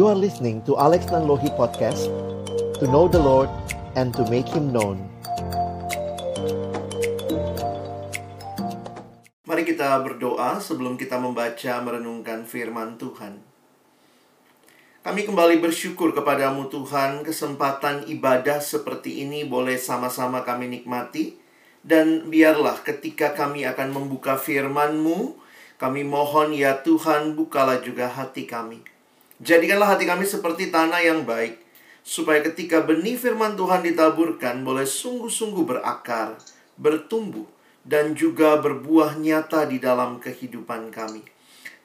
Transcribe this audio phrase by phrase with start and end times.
[0.00, 2.08] You are listening to Alex Nanlohi Podcast
[2.80, 3.52] To know the Lord
[4.00, 4.96] and to make Him known
[9.44, 13.44] Mari kita berdoa sebelum kita membaca merenungkan firman Tuhan.
[15.04, 21.36] Kami kembali bersyukur kepadamu Tuhan, kesempatan ibadah seperti ini boleh sama-sama kami nikmati.
[21.84, 25.36] Dan biarlah ketika kami akan membuka firman-Mu,
[25.76, 28.80] kami mohon ya Tuhan, bukalah juga hati kami.
[29.40, 31.56] Jadikanlah hati kami seperti tanah yang baik,
[32.04, 36.36] supaya ketika benih firman Tuhan ditaburkan, boleh sungguh-sungguh berakar,
[36.76, 37.48] bertumbuh,
[37.80, 41.24] dan juga berbuah nyata di dalam kehidupan kami.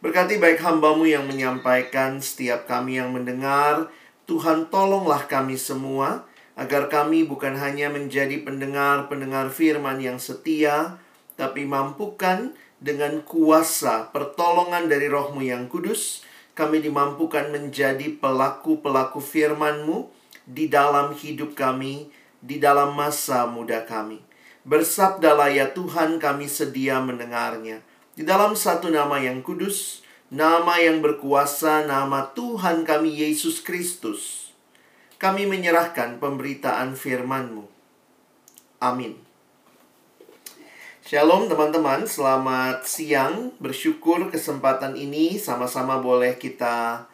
[0.04, 3.88] Berkati baik hambamu yang menyampaikan, setiap kami yang mendengar,
[4.28, 6.28] Tuhan tolonglah kami semua,
[6.60, 11.00] agar kami bukan hanya menjadi pendengar-pendengar firman yang setia,
[11.40, 12.52] tapi mampukan
[12.84, 20.08] dengan kuasa pertolongan dari rohmu yang kudus, kami dimampukan menjadi pelaku-pelaku firman-Mu
[20.48, 22.08] di dalam hidup kami,
[22.40, 24.24] di dalam masa muda kami.
[24.64, 27.84] Bersabdalah ya Tuhan kami sedia mendengarnya.
[28.16, 34.50] Di dalam satu nama yang kudus, nama yang berkuasa, nama Tuhan kami Yesus Kristus.
[35.20, 37.68] Kami menyerahkan pemberitaan firman-Mu.
[38.80, 39.20] Amin.
[41.06, 43.54] Shalom teman-teman, selamat siang.
[43.62, 47.06] Bersyukur kesempatan ini sama-sama boleh kita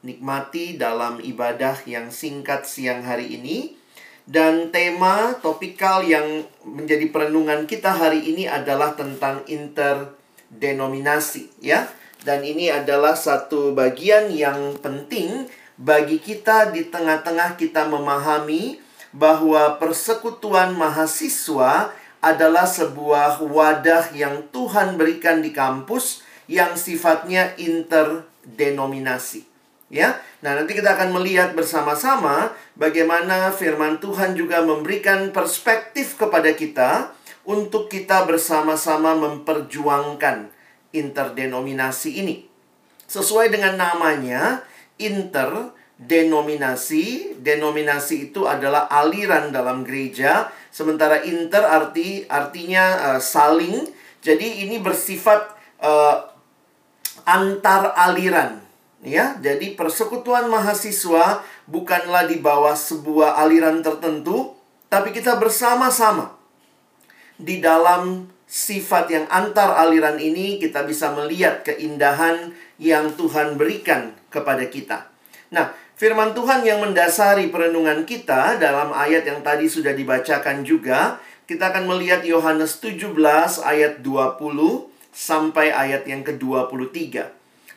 [0.00, 3.76] nikmati dalam ibadah yang singkat siang hari ini.
[4.24, 11.92] Dan tema topikal yang menjadi perenungan kita hari ini adalah tentang interdenominasi, ya.
[12.24, 18.80] Dan ini adalah satu bagian yang penting bagi kita di tengah-tengah kita memahami
[19.12, 29.50] bahwa persekutuan mahasiswa adalah sebuah wadah yang Tuhan berikan di kampus yang sifatnya interdenominasi.
[29.92, 30.22] Ya.
[30.40, 37.12] Nah, nanti kita akan melihat bersama-sama bagaimana firman Tuhan juga memberikan perspektif kepada kita
[37.44, 40.48] untuk kita bersama-sama memperjuangkan
[40.96, 42.48] interdenominasi ini.
[43.04, 44.64] Sesuai dengan namanya,
[44.96, 45.76] interdenominasi,
[46.08, 47.36] denominasi
[48.32, 53.84] itu adalah aliran dalam gereja Sementara inter arti artinya uh, saling.
[54.24, 55.52] Jadi ini bersifat
[55.84, 56.32] uh,
[57.28, 58.64] antar aliran,
[59.04, 59.36] ya.
[59.36, 64.56] Jadi persekutuan mahasiswa bukanlah di bawah sebuah aliran tertentu,
[64.88, 66.40] tapi kita bersama-sama
[67.36, 74.64] di dalam sifat yang antar aliran ini kita bisa melihat keindahan yang Tuhan berikan kepada
[74.72, 75.12] kita.
[75.52, 81.70] Nah, Firman Tuhan yang mendasari perenungan kita dalam ayat yang tadi sudah dibacakan juga, kita
[81.70, 83.14] akan melihat Yohanes 17
[83.62, 84.42] ayat 20
[85.14, 87.22] sampai ayat yang ke-23.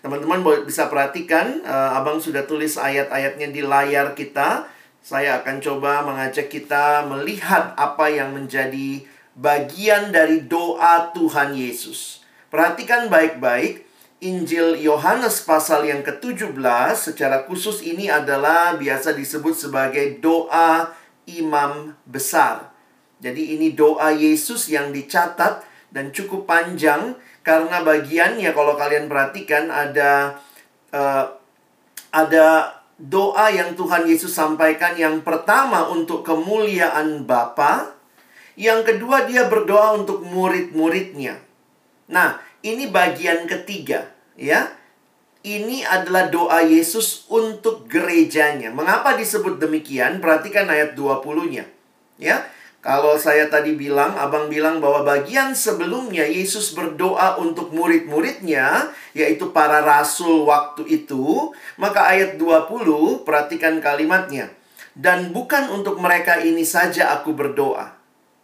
[0.01, 4.73] Teman-teman bisa perhatikan, uh, Abang sudah tulis ayat-ayatnya di layar kita.
[5.05, 9.05] Saya akan coba mengajak kita melihat apa yang menjadi
[9.37, 12.25] bagian dari doa Tuhan Yesus.
[12.49, 13.84] Perhatikan baik-baik
[14.23, 16.55] Injil Yohanes pasal yang ke-17
[16.95, 20.95] secara khusus ini adalah biasa disebut sebagai doa
[21.27, 22.71] imam besar.
[23.19, 30.39] Jadi ini doa Yesus yang dicatat dan cukup panjang karena bagiannya kalau kalian perhatikan ada
[30.95, 31.25] uh,
[32.15, 37.91] ada doa yang Tuhan Yesus sampaikan yang pertama untuk kemuliaan Bapa,
[38.55, 41.43] yang kedua dia berdoa untuk murid-muridnya.
[42.07, 44.73] Nah, ini bagian ketiga, ya.
[45.45, 48.73] Ini adalah doa Yesus untuk gerejanya.
[48.73, 50.17] Mengapa disebut demikian?
[50.17, 51.69] Perhatikan ayat 20-nya.
[52.17, 52.49] Ya.
[52.81, 59.81] Kalau saya tadi bilang, Abang bilang bahwa bagian sebelumnya Yesus berdoa untuk murid-muridnya, yaitu para
[59.85, 64.49] rasul waktu itu, maka ayat 20, perhatikan kalimatnya.
[64.93, 67.93] Dan bukan untuk mereka ini saja aku berdoa,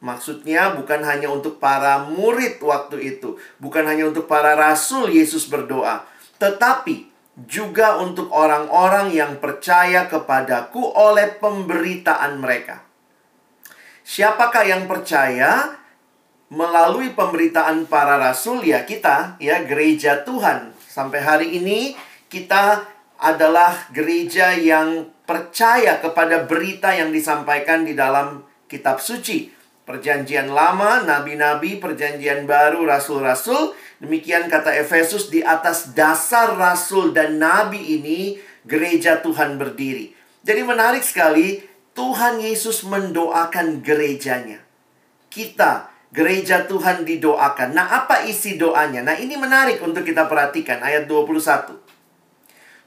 [0.02, 6.10] Maksudnya bukan hanya untuk para murid waktu itu, bukan hanya untuk para rasul Yesus berdoa,
[6.42, 7.06] tetapi
[7.46, 12.82] juga untuk orang-orang yang percaya kepadaku oleh pemberitaan mereka.
[14.02, 15.78] Siapakah yang percaya
[16.50, 20.74] melalui pemberitaan para rasul ya kita, ya gereja Tuhan.
[20.82, 21.94] Sampai hari ini
[22.26, 22.90] kita
[23.22, 29.61] adalah gereja yang percaya kepada berita yang disampaikan di dalam kitab suci.
[29.92, 33.76] Perjanjian lama, nabi-nabi, perjanjian baru, rasul-rasul.
[34.00, 40.16] Demikian kata Efesus, di atas dasar rasul dan nabi ini, gereja Tuhan berdiri.
[40.48, 41.60] Jadi menarik sekali,
[41.92, 44.64] Tuhan Yesus mendoakan gerejanya.
[45.28, 47.76] Kita, gereja Tuhan didoakan.
[47.76, 49.04] Nah, apa isi doanya?
[49.04, 51.84] Nah, ini menarik untuk kita perhatikan, ayat 21.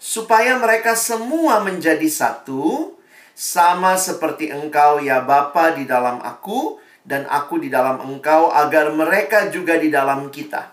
[0.04, 2.92] supaya mereka semua menjadi satu,
[3.32, 9.52] sama seperti engkau ya Bapa di dalam aku, dan aku di dalam engkau, agar mereka
[9.52, 10.72] juga di dalam kita.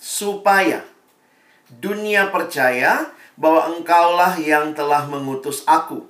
[0.00, 0.80] Supaya
[1.68, 6.08] dunia percaya bahwa engkaulah yang telah mengutus aku.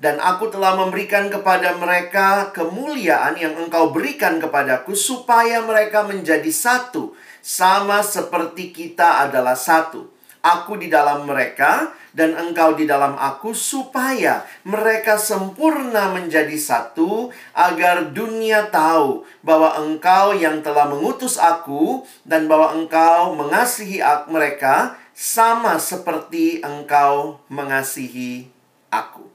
[0.00, 7.12] Dan aku telah memberikan kepada mereka kemuliaan yang engkau berikan kepadaku supaya mereka menjadi satu.
[7.44, 10.08] Sama seperti kita adalah satu.
[10.40, 18.10] Aku di dalam mereka dan engkau di dalam aku supaya mereka sempurna menjadi satu agar
[18.10, 26.64] dunia tahu bahwa engkau yang telah mengutus aku dan bahwa engkau mengasihi mereka sama seperti
[26.64, 28.48] engkau mengasihi
[28.88, 29.28] aku.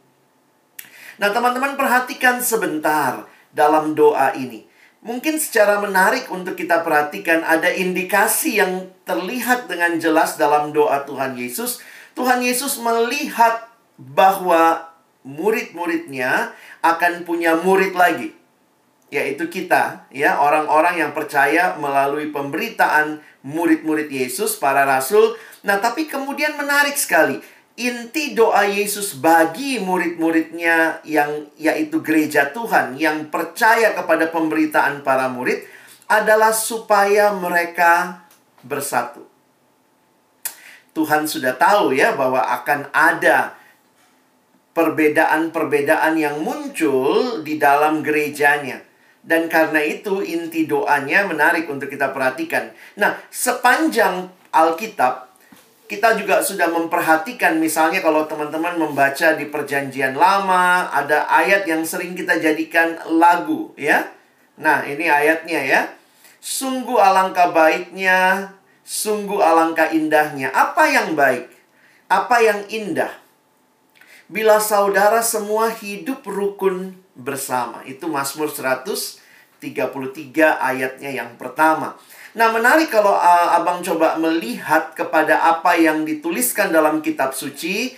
[1.15, 3.23] Nah, teman-teman perhatikan sebentar
[3.55, 4.67] dalam doa ini.
[5.05, 11.37] Mungkin secara menarik untuk kita perhatikan ada indikasi yang terlihat dengan jelas dalam doa Tuhan
[11.37, 11.77] Yesus.
[12.15, 13.67] Tuhan Yesus melihat
[13.99, 14.91] bahwa
[15.27, 18.31] murid-muridnya akan punya murid lagi
[19.13, 25.37] yaitu kita ya orang-orang yang percaya melalui pemberitaan murid-murid Yesus para rasul.
[25.61, 27.37] Nah tapi kemudian menarik sekali
[27.75, 35.63] inti doa Yesus bagi murid-muridnya yang yaitu gereja Tuhan yang percaya kepada pemberitaan para murid
[36.09, 38.25] adalah supaya mereka
[38.65, 39.34] bersatu
[40.95, 43.59] Tuhan sudah tahu ya bahwa akan ada
[44.71, 48.79] perbedaan-perbedaan yang muncul di dalam gerejanya
[49.25, 52.71] dan karena itu inti doanya menarik untuk kita perhatikan.
[52.95, 55.35] Nah, sepanjang Alkitab
[55.85, 62.17] kita juga sudah memperhatikan misalnya kalau teman-teman membaca di perjanjian lama ada ayat yang sering
[62.17, 64.09] kita jadikan lagu ya.
[64.57, 65.81] Nah, ini ayatnya ya.
[66.41, 68.49] Sungguh alangkah baiknya,
[68.85, 70.53] sungguh alangkah indahnya.
[70.53, 71.49] Apa yang baik?
[72.05, 73.11] Apa yang indah?
[74.29, 77.81] Bila saudara semua hidup rukun bersama.
[77.89, 79.59] Itu Mazmur 133
[80.61, 81.97] ayatnya yang pertama.
[82.35, 87.95] Nah, menarik kalau uh, Abang coba melihat kepada apa yang dituliskan dalam kitab suci,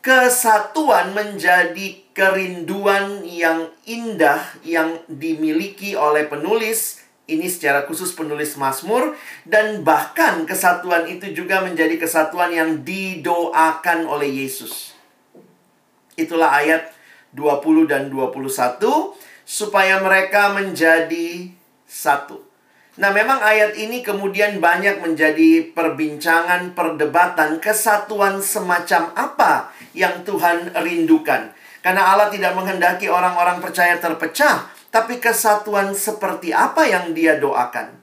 [0.00, 9.14] kesatuan menjadi kerinduan yang indah yang dimiliki oleh penulis ini secara khusus penulis Mazmur
[9.46, 14.98] dan bahkan kesatuan itu juga menjadi kesatuan yang didoakan oleh Yesus.
[16.18, 16.90] Itulah ayat
[17.32, 18.82] 20 dan 21
[19.46, 21.50] supaya mereka menjadi
[21.86, 22.50] satu.
[23.00, 31.54] Nah, memang ayat ini kemudian banyak menjadi perbincangan, perdebatan, kesatuan semacam apa yang Tuhan rindukan.
[31.80, 37.94] Karena Allah tidak menghendaki orang-orang percaya terpecah, tapi kesatuan seperti apa yang Dia doakan.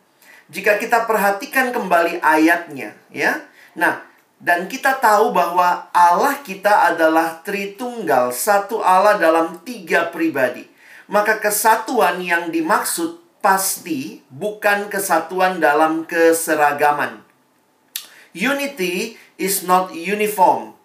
[0.48, 3.44] Jika kita perhatikan kembali ayatnya, ya.
[3.76, 4.08] Nah,
[4.40, 10.64] dan kita tahu bahwa Allah kita adalah Tritunggal, satu Allah dalam tiga pribadi.
[11.12, 17.24] Maka kesatuan yang dimaksud pasti bukan kesatuan dalam keseragaman.
[18.32, 20.77] Unity is not uniform.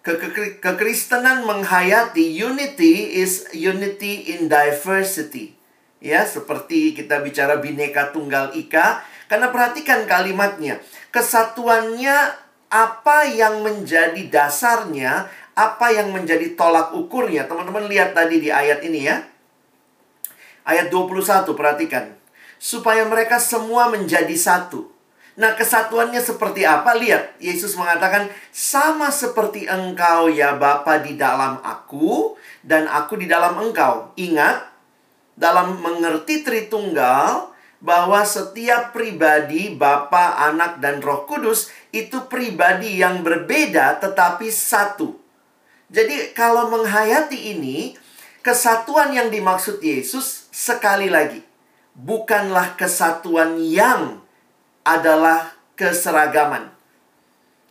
[0.00, 5.52] Kekristenan menghayati unity is unity in diversity.
[6.00, 9.04] Ya, seperti kita bicara bineka tunggal ika.
[9.28, 10.80] Karena perhatikan kalimatnya.
[11.12, 12.32] Kesatuannya
[12.72, 17.44] apa yang menjadi dasarnya, apa yang menjadi tolak ukurnya.
[17.44, 19.22] Teman-teman lihat tadi di ayat ini ya.
[20.64, 22.16] Ayat 21, perhatikan.
[22.56, 24.89] Supaya mereka semua menjadi satu.
[25.38, 26.96] Nah, kesatuannya seperti apa?
[26.98, 32.34] Lihat, Yesus mengatakan, "Sama seperti engkau ya Bapa di dalam aku
[32.66, 34.66] dan aku di dalam engkau." Ingat,
[35.38, 43.96] dalam mengerti Tritunggal, bahwa setiap pribadi Bapa, Anak, dan Roh Kudus itu pribadi yang berbeda
[43.98, 45.16] tetapi satu.
[45.90, 47.96] Jadi kalau menghayati ini,
[48.44, 51.42] kesatuan yang dimaksud Yesus sekali lagi
[51.96, 54.19] bukanlah kesatuan yang
[54.90, 56.74] adalah keseragaman.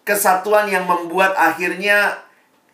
[0.07, 2.23] Kesatuan yang membuat akhirnya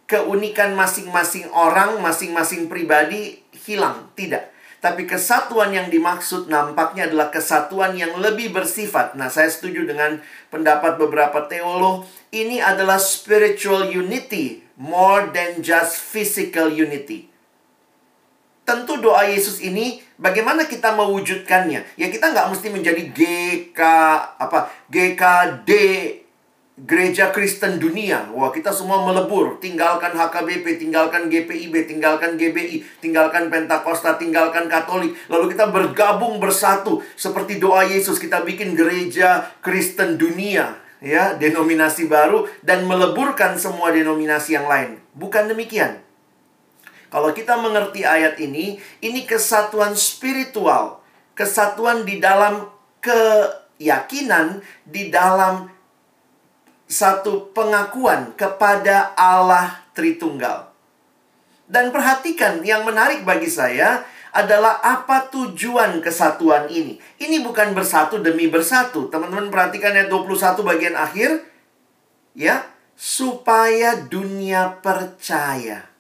[0.06, 8.22] keunikan masing-masing orang, masing-masing pribadi hilang, tidak tapi kesatuan yang dimaksud nampaknya adalah kesatuan yang
[8.22, 9.18] lebih bersifat.
[9.18, 10.22] Nah, saya setuju dengan
[10.54, 12.06] pendapat beberapa teolog.
[12.30, 17.34] Ini adalah spiritual unity more than just physical unity.
[18.65, 22.01] Tentu doa Yesus ini bagaimana kita mewujudkannya?
[22.01, 23.79] Ya kita nggak mesti menjadi GK
[24.41, 25.72] apa GKD
[26.75, 28.27] gereja Kristen dunia.
[28.36, 29.62] Wah, kita semua melebur.
[29.63, 35.15] Tinggalkan HKBP, tinggalkan GPIB, tinggalkan GBI, tinggalkan Pentakosta, tinggalkan Katolik.
[35.31, 37.00] Lalu kita bergabung bersatu.
[37.15, 40.84] Seperti doa Yesus, kita bikin gereja Kristen dunia.
[41.05, 44.98] ya, denominasi baru dan meleburkan semua denominasi yang lain.
[45.13, 46.05] Bukan demikian.
[47.15, 51.00] Kalau kita mengerti ayat ini, ini kesatuan spiritual,
[51.31, 52.67] kesatuan di dalam
[53.00, 55.72] keyakinan, di dalam
[56.91, 60.75] satu pengakuan kepada Allah Tritunggal.
[61.72, 64.03] Dan perhatikan yang menarik bagi saya
[64.36, 67.00] adalah apa tujuan kesatuan ini.
[67.15, 69.07] Ini bukan bersatu demi bersatu.
[69.07, 71.48] Teman-teman perhatikan ayat 21 bagian akhir.
[72.36, 72.67] Ya,
[73.00, 75.95] supaya dunia percaya.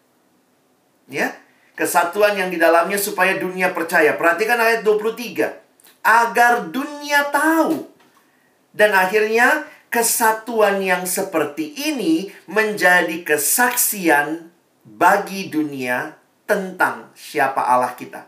[1.05, 1.37] Ya,
[1.77, 4.17] kesatuan yang di dalamnya supaya dunia percaya.
[4.17, 5.53] Perhatikan ayat 23.
[6.01, 7.85] Agar dunia tahu.
[8.73, 14.51] Dan akhirnya kesatuan yang seperti ini menjadi kesaksian
[14.83, 18.27] bagi dunia tentang siapa Allah kita.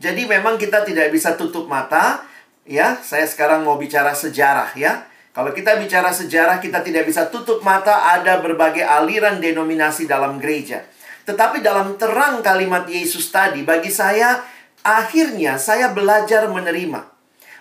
[0.00, 2.26] Jadi memang kita tidak bisa tutup mata,
[2.66, 2.98] ya.
[3.04, 5.06] Saya sekarang mau bicara sejarah ya.
[5.34, 10.86] Kalau kita bicara sejarah, kita tidak bisa tutup mata ada berbagai aliran denominasi dalam gereja.
[11.24, 14.44] Tetapi dalam terang kalimat Yesus tadi, bagi saya
[14.84, 17.00] akhirnya saya belajar menerima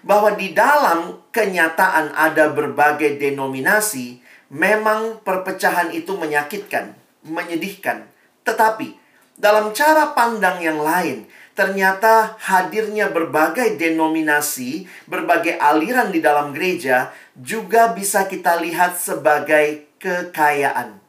[0.04, 4.20] bahwa di dalam kenyataan ada berbagai denominasi,
[4.52, 8.04] memang perpecahan itu menyakitkan menyedihkan.
[8.44, 9.00] Tetapi
[9.40, 17.96] dalam cara pandang yang lain, ternyata hadirnya berbagai denominasi, berbagai aliran di dalam gereja juga
[17.96, 21.03] bisa kita lihat sebagai kekayaan.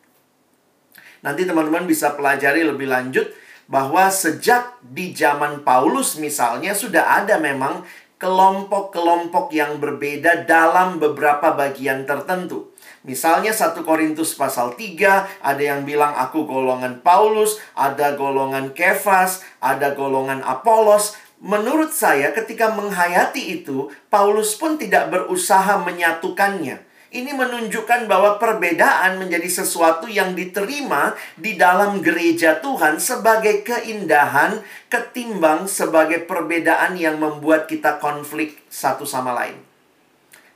[1.25, 3.33] Nanti teman-teman bisa pelajari lebih lanjut
[3.65, 7.81] bahwa sejak di zaman Paulus misalnya sudah ada memang
[8.21, 12.73] kelompok-kelompok yang berbeda dalam beberapa bagian tertentu.
[13.05, 19.93] Misalnya 1 Korintus pasal 3, ada yang bilang aku golongan Paulus, ada golongan Kefas, ada
[19.93, 21.13] golongan Apolos.
[21.45, 26.81] Menurut saya ketika menghayati itu, Paulus pun tidak berusaha menyatukannya.
[27.15, 34.59] Ini menunjukkan bahwa perbedaan menjadi sesuatu yang diterima di dalam gereja Tuhan sebagai keindahan
[34.91, 39.55] ketimbang sebagai perbedaan yang membuat kita konflik satu sama lain.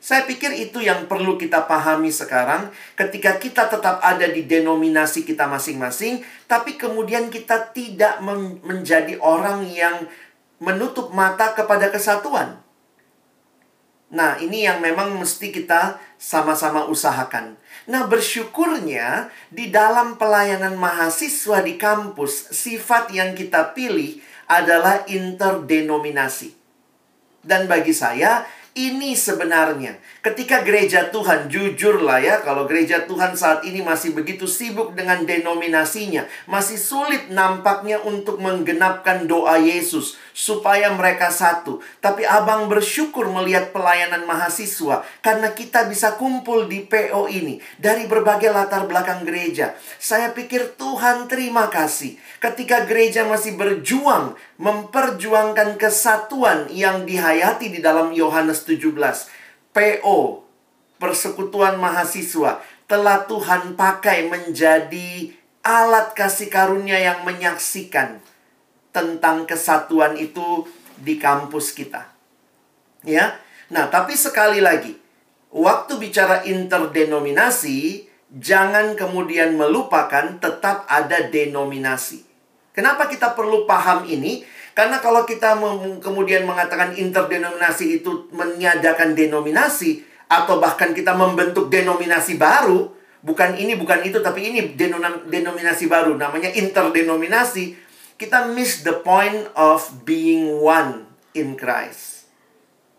[0.03, 5.47] Saya pikir itu yang perlu kita pahami sekarang ketika kita tetap ada di denominasi kita
[5.47, 10.11] masing-masing, tapi kemudian kita tidak men menjadi orang yang
[10.59, 12.59] menutup mata kepada kesatuan.
[14.09, 17.55] Nah, ini yang memang mesti kita sama-sama usahakan.
[17.87, 24.19] Nah, bersyukurnya di dalam pelayanan mahasiswa di kampus, sifat yang kita pilih
[24.51, 26.53] adalah interdenominasi.
[27.41, 28.45] Dan bagi saya,
[28.79, 34.95] ini sebenarnya ketika gereja Tuhan jujurlah ya kalau gereja Tuhan saat ini masih begitu sibuk
[34.95, 41.83] dengan denominasinya masih sulit nampaknya untuk menggenapkan doa Yesus supaya mereka satu.
[41.99, 48.55] Tapi abang bersyukur melihat pelayanan mahasiswa karena kita bisa kumpul di PO ini dari berbagai
[48.55, 49.75] latar belakang gereja.
[49.99, 58.15] Saya pikir Tuhan terima kasih ketika gereja masih berjuang memperjuangkan kesatuan yang dihayati di dalam
[58.15, 58.95] Yohanes 17.
[59.75, 60.19] PO,
[61.03, 65.35] Persekutuan Mahasiswa, telah Tuhan pakai menjadi
[65.67, 68.23] alat kasih karunia yang menyaksikan
[68.99, 70.67] tentang kesatuan itu
[70.99, 72.11] di kampus kita.
[73.07, 73.39] Ya.
[73.71, 74.99] Nah, tapi sekali lagi,
[75.55, 82.27] waktu bicara interdenominasi, jangan kemudian melupakan tetap ada denominasi.
[82.75, 84.43] Kenapa kita perlu paham ini?
[84.75, 85.59] Karena kalau kita
[85.99, 92.87] kemudian mengatakan interdenominasi itu menyadakan denominasi atau bahkan kita membentuk denominasi baru,
[93.27, 94.79] bukan ini bukan itu tapi ini
[95.27, 97.88] denominasi baru namanya interdenominasi,
[98.19, 102.27] kita miss the point of being one in Christ.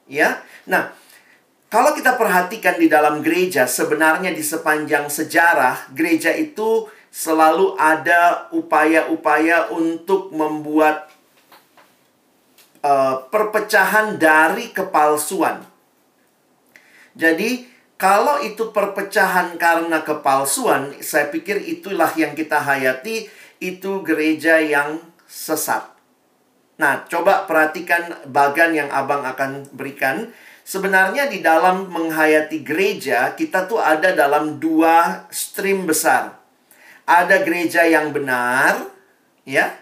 [0.07, 0.41] Ya.
[0.63, 0.95] Nah,
[1.67, 9.69] kalau kita perhatikan di dalam gereja sebenarnya di sepanjang sejarah gereja itu selalu ada upaya-upaya
[9.75, 11.11] untuk membuat
[12.81, 15.67] uh, perpecahan dari kepalsuan.
[17.19, 17.67] Jadi,
[17.99, 23.27] kalau itu perpecahan karena kepalsuan, saya pikir itulah yang kita hayati,
[23.59, 25.85] itu gereja yang sesat.
[26.81, 30.33] Nah, coba perhatikan bagan yang abang akan berikan.
[30.65, 36.33] Sebenarnya di dalam menghayati gereja, kita tuh ada dalam dua stream besar.
[37.05, 38.89] Ada gereja yang benar,
[39.45, 39.75] ya,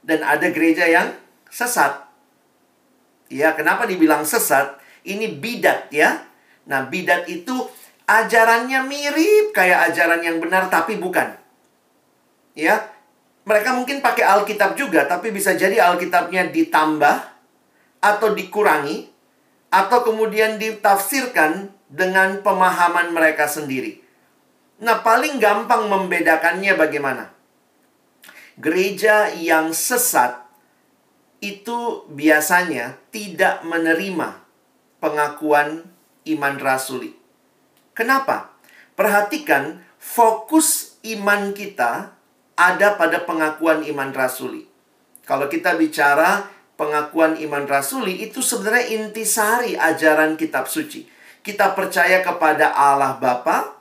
[0.00, 1.12] dan ada gereja yang
[1.50, 2.04] sesat.
[3.26, 4.78] Ya, kenapa dibilang sesat?
[5.02, 6.22] Ini bidat ya.
[6.68, 7.66] Nah, bidat itu
[8.06, 11.34] ajarannya mirip kayak ajaran yang benar tapi bukan.
[12.54, 12.95] Ya.
[13.46, 17.16] Mereka mungkin pakai Alkitab juga, tapi bisa jadi Alkitabnya ditambah
[18.02, 19.06] atau dikurangi
[19.70, 24.02] atau kemudian ditafsirkan dengan pemahaman mereka sendiri.
[24.82, 27.30] Nah, paling gampang membedakannya bagaimana?
[28.58, 30.42] Gereja yang sesat
[31.38, 34.42] itu biasanya tidak menerima
[34.98, 35.86] pengakuan
[36.26, 37.14] iman rasuli.
[37.94, 38.50] Kenapa?
[38.98, 42.15] Perhatikan fokus iman kita
[42.56, 44.64] ada pada pengakuan iman rasuli.
[45.28, 46.48] Kalau kita bicara
[46.80, 51.04] pengakuan iman rasuli itu sebenarnya intisari ajaran kitab suci.
[51.44, 53.76] Kita percaya kepada Allah Bapa,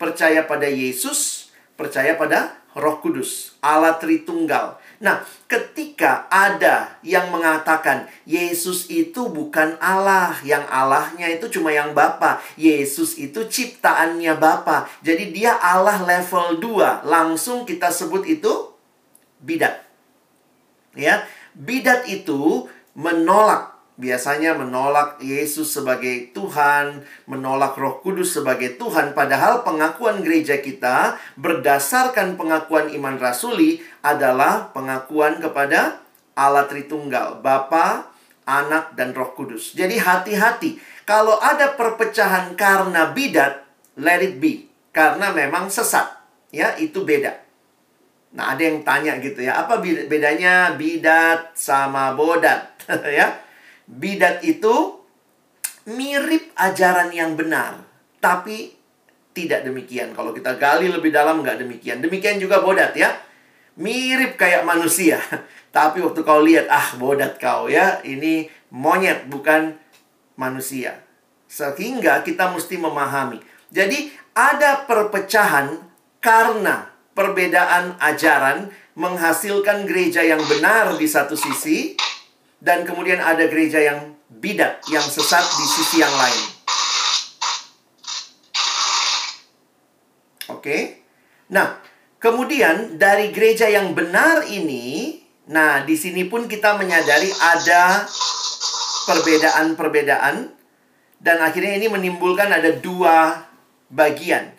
[0.00, 4.80] percaya pada Yesus, percaya pada Roh Kudus, Allah Tritunggal.
[4.98, 12.42] Nah, ketika ada yang mengatakan Yesus itu bukan Allah, yang Allahnya itu cuma yang Bapa.
[12.58, 14.90] Yesus itu ciptaannya Bapa.
[15.06, 17.06] Jadi dia Allah level 2.
[17.06, 18.74] Langsung kita sebut itu
[19.38, 19.86] bidat.
[20.98, 21.22] Ya,
[21.54, 22.66] bidat itu
[22.98, 31.18] menolak biasanya menolak Yesus sebagai Tuhan, menolak Roh Kudus sebagai Tuhan, padahal pengakuan gereja kita
[31.34, 35.98] berdasarkan pengakuan iman rasuli adalah pengakuan kepada
[36.38, 38.14] Allah Tritunggal, Bapa,
[38.46, 39.74] Anak, dan Roh Kudus.
[39.74, 43.66] Jadi hati-hati, kalau ada perpecahan karena bidat,
[43.98, 46.06] let it be, karena memang sesat,
[46.54, 47.34] ya itu beda.
[48.38, 52.78] Nah, ada yang tanya gitu ya, apa bedanya bidat sama bodat,
[53.18, 53.47] ya?
[53.88, 55.00] Bidat itu
[55.88, 57.80] mirip ajaran yang benar,
[58.20, 58.76] tapi
[59.32, 60.12] tidak demikian.
[60.12, 62.04] Kalau kita gali lebih dalam, nggak demikian.
[62.04, 63.16] Demikian juga bodat ya.
[63.78, 65.22] Mirip kayak manusia.
[65.76, 68.02] Tapi waktu kau lihat, ah bodat kau ya.
[68.02, 69.78] Ini monyet, bukan
[70.34, 70.98] manusia.
[71.46, 73.38] Sehingga kita mesti memahami.
[73.70, 75.78] Jadi ada perpecahan
[76.18, 81.94] karena perbedaan ajaran menghasilkan gereja yang benar di satu sisi
[82.58, 86.42] dan kemudian ada gereja yang bidat, yang sesat di sisi yang lain.
[90.48, 90.62] Oke.
[90.62, 90.82] Okay?
[91.48, 91.80] Nah,
[92.20, 95.18] kemudian dari gereja yang benar ini,
[95.48, 98.04] nah di sini pun kita menyadari ada
[99.08, 100.52] perbedaan-perbedaan
[101.18, 103.48] dan akhirnya ini menimbulkan ada dua
[103.88, 104.52] bagian.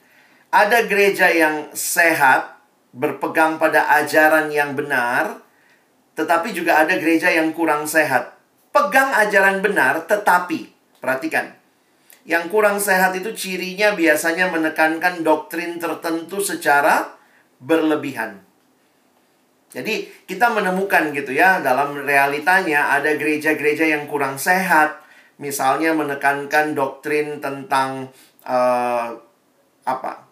[0.50, 2.58] Ada gereja yang sehat,
[2.90, 5.46] berpegang pada ajaran yang benar,
[6.20, 8.36] tetapi juga ada gereja yang kurang sehat.
[8.76, 10.68] Pegang ajaran benar, tetapi
[11.00, 11.56] perhatikan,
[12.28, 17.16] yang kurang sehat itu cirinya biasanya menekankan doktrin tertentu secara
[17.64, 18.44] berlebihan.
[19.72, 25.00] Jadi kita menemukan gitu ya dalam realitanya ada gereja-gereja yang kurang sehat,
[25.40, 28.12] misalnya menekankan doktrin tentang
[28.44, 29.16] uh,
[29.88, 30.28] apa?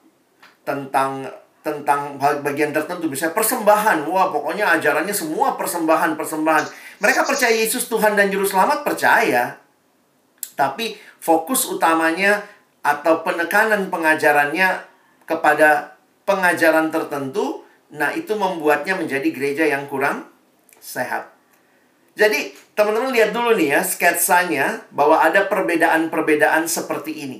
[0.68, 1.32] Tentang
[1.68, 4.08] tentang bagian tertentu misalnya persembahan.
[4.08, 6.64] Wah pokoknya ajarannya semua persembahan persembahan.
[7.04, 8.88] Mereka percaya Yesus Tuhan dan Juru Selamat?
[8.88, 9.60] Percaya.
[10.56, 12.40] Tapi fokus utamanya
[12.80, 14.80] atau penekanan pengajarannya
[15.28, 20.28] kepada pengajaran tertentu nah itu membuatnya menjadi gereja yang kurang
[20.80, 21.32] sehat.
[22.18, 27.40] Jadi teman-teman lihat dulu nih ya sketsanya bahwa ada perbedaan-perbedaan seperti ini.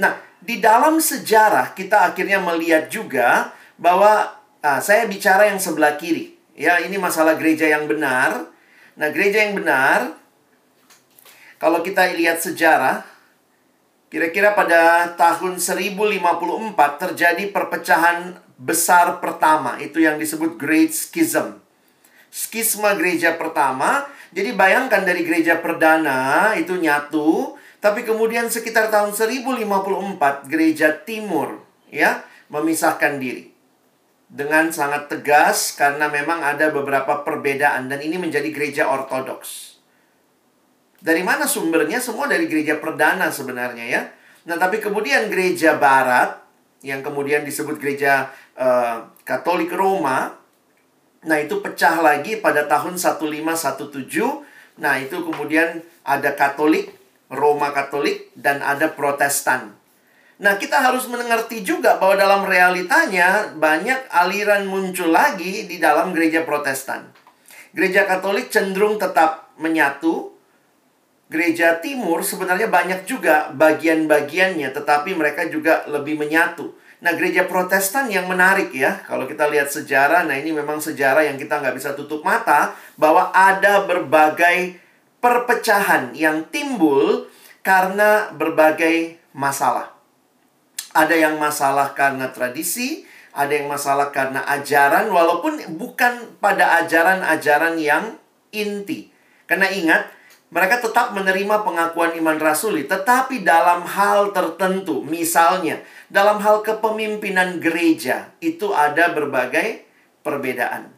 [0.00, 6.34] Nah di dalam sejarah kita akhirnya melihat juga bahwa ah, saya bicara yang sebelah kiri.
[6.58, 8.50] Ya, ini masalah gereja yang benar.
[8.98, 10.18] Nah, gereja yang benar
[11.62, 13.06] kalau kita lihat sejarah
[14.10, 15.94] kira-kira pada tahun 1054
[16.98, 21.62] terjadi perpecahan besar pertama, itu yang disebut Great Schism.
[22.28, 24.06] Skisma gereja pertama.
[24.34, 32.20] Jadi bayangkan dari gereja perdana itu nyatu, tapi kemudian sekitar tahun 1054 gereja timur ya
[32.52, 33.57] memisahkan diri
[34.28, 39.80] dengan sangat tegas karena memang ada beberapa perbedaan dan ini menjadi gereja ortodoks.
[41.00, 41.96] Dari mana sumbernya?
[42.02, 44.02] Semua dari gereja perdana sebenarnya ya.
[44.44, 46.36] Nah, tapi kemudian gereja barat
[46.84, 50.38] yang kemudian disebut gereja uh, Katolik Roma
[51.18, 53.90] nah itu pecah lagi pada tahun 1517.
[54.78, 56.94] Nah, itu kemudian ada Katolik,
[57.26, 59.77] Roma Katolik dan ada Protestan.
[60.38, 66.46] Nah, kita harus mengerti juga bahwa dalam realitanya banyak aliran muncul lagi di dalam gereja
[66.46, 67.10] Protestan.
[67.74, 70.30] Gereja Katolik cenderung tetap menyatu.
[71.26, 76.70] Gereja Timur sebenarnya banyak juga bagian-bagiannya, tetapi mereka juga lebih menyatu.
[77.02, 81.36] Nah, gereja Protestan yang menarik ya, kalau kita lihat sejarah, nah ini memang sejarah yang
[81.36, 84.78] kita nggak bisa tutup mata, bahwa ada berbagai
[85.18, 87.26] perpecahan yang timbul
[87.60, 89.97] karena berbagai masalah.
[90.96, 93.04] Ada yang masalah karena tradisi,
[93.36, 98.16] ada yang masalah karena ajaran, walaupun bukan pada ajaran-ajaran yang
[98.50, 99.12] inti.
[99.44, 100.08] Karena ingat,
[100.48, 108.32] Mereka tetap menerima pengakuan iman rasuli, tetapi dalam hal tertentu, misalnya dalam hal kepemimpinan gereja,
[108.40, 109.84] itu ada berbagai
[110.24, 110.88] perbedaan.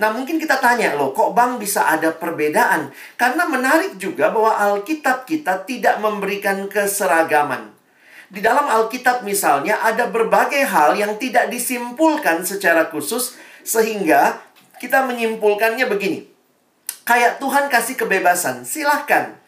[0.00, 2.88] Nah, mungkin kita tanya, loh, kok Bang bisa ada perbedaan?
[3.20, 7.75] Karena menarik juga bahwa Alkitab kita tidak memberikan keseragaman.
[8.26, 14.42] Di dalam Alkitab misalnya ada berbagai hal yang tidak disimpulkan secara khusus sehingga
[14.82, 16.26] kita menyimpulkannya begini.
[17.06, 19.38] Kayak Tuhan kasih kebebasan, silahkan.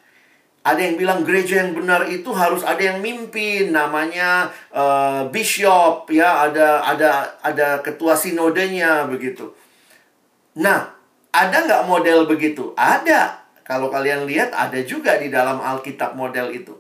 [0.63, 6.47] Ada yang bilang gereja yang benar itu harus ada yang mimpin, namanya uh, bishop, ya
[6.47, 9.51] ada ada ada ketua sinodenya begitu.
[10.55, 10.95] Nah,
[11.35, 12.79] ada nggak model begitu?
[12.79, 13.43] Ada.
[13.67, 16.78] Kalau kalian lihat ada juga di dalam Alkitab model itu.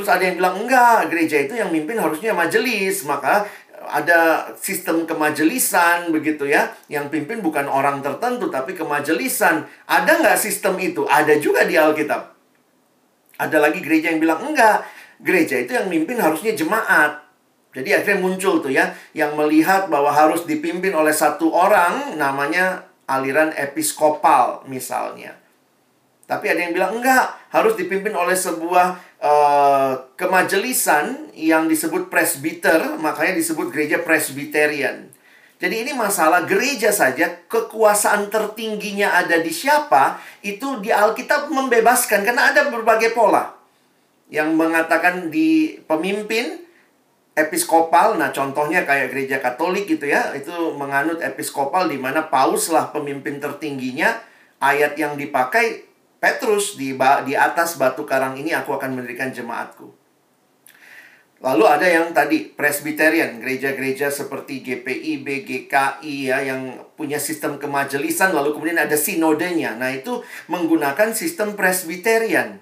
[0.00, 3.44] Terus ada yang bilang enggak, gereja itu yang mimpin harusnya majelis, maka
[3.84, 6.72] ada sistem kemajelisan begitu ya.
[6.88, 9.68] Yang pimpin bukan orang tertentu tapi kemajelisan.
[9.84, 11.04] Ada nggak sistem itu?
[11.04, 12.32] Ada juga di Alkitab.
[13.44, 14.88] Ada lagi gereja yang bilang enggak
[15.20, 17.20] gereja itu yang mimpin harusnya jemaat.
[17.76, 23.52] Jadi akhirnya muncul tuh ya yang melihat bahwa harus dipimpin oleh satu orang namanya aliran
[23.52, 25.36] episkopal misalnya.
[26.24, 33.38] Tapi ada yang bilang enggak, harus dipimpin oleh sebuah uh, kemajelisan yang disebut presbiter, makanya
[33.38, 35.12] disebut gereja presbiterian.
[35.60, 42.48] Jadi ini masalah gereja saja, kekuasaan tertingginya ada di siapa, itu di Alkitab membebaskan karena
[42.48, 43.60] ada berbagai pola.
[44.32, 46.64] Yang mengatakan di pemimpin
[47.36, 52.88] episkopal, nah contohnya kayak gereja Katolik gitu ya, itu menganut episkopal di mana paus lah
[52.88, 54.16] pemimpin tertingginya,
[54.64, 55.89] ayat yang dipakai
[56.20, 56.92] Petrus di
[57.24, 59.88] di atas batu karang ini aku akan mendirikan jemaatku.
[61.40, 68.52] Lalu ada yang tadi presbiterian, gereja-gereja seperti GPI, BGKI ya yang punya sistem kemajelisan lalu
[68.52, 69.72] kemudian ada sinodenya.
[69.80, 70.20] Nah, itu
[70.52, 72.60] menggunakan sistem presbiterian.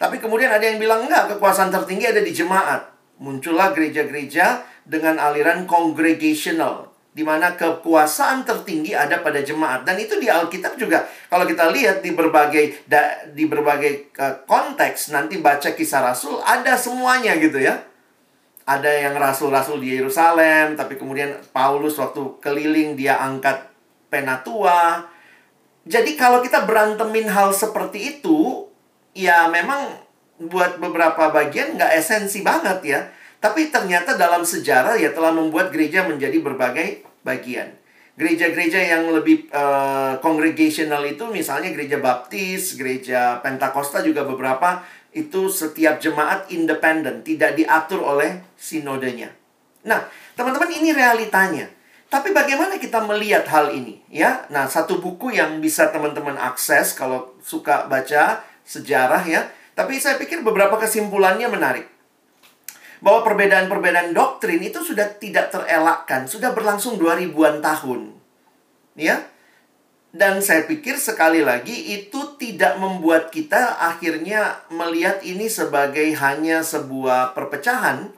[0.00, 2.88] Tapi kemudian ada yang bilang enggak, kekuasaan tertinggi ada di jemaat.
[3.20, 9.82] Muncullah gereja-gereja dengan aliran congregational di mana kekuasaan tertinggi ada pada jemaat.
[9.82, 11.02] Dan itu di Alkitab juga.
[11.26, 12.86] Kalau kita lihat di berbagai
[13.34, 17.82] di berbagai uh, konteks nanti baca kisah rasul ada semuanya gitu ya.
[18.70, 23.66] Ada yang rasul-rasul di Yerusalem tapi kemudian Paulus waktu keliling dia angkat
[24.06, 25.10] penatua.
[25.82, 28.70] Jadi kalau kita berantemin hal seperti itu
[29.10, 29.98] ya memang
[30.38, 33.00] buat beberapa bagian nggak esensi banget ya
[33.40, 37.72] tapi ternyata dalam sejarah ya telah membuat gereja menjadi berbagai bagian.
[38.20, 44.84] Gereja-gereja yang lebih uh, congregational itu misalnya gereja baptis, gereja pentakosta juga beberapa
[45.16, 49.32] itu setiap jemaat independen, tidak diatur oleh sinodenya.
[49.88, 50.04] Nah,
[50.36, 51.72] teman-teman ini realitanya.
[52.12, 54.44] Tapi bagaimana kita melihat hal ini ya?
[54.52, 59.48] Nah, satu buku yang bisa teman-teman akses kalau suka baca sejarah ya.
[59.72, 61.89] Tapi saya pikir beberapa kesimpulannya menarik
[63.00, 68.00] bahwa perbedaan-perbedaan doktrin itu sudah tidak terelakkan, sudah berlangsung 2000-an tahun.
[68.96, 69.24] Ya.
[70.10, 77.32] Dan saya pikir sekali lagi itu tidak membuat kita akhirnya melihat ini sebagai hanya sebuah
[77.32, 78.10] perpecahan.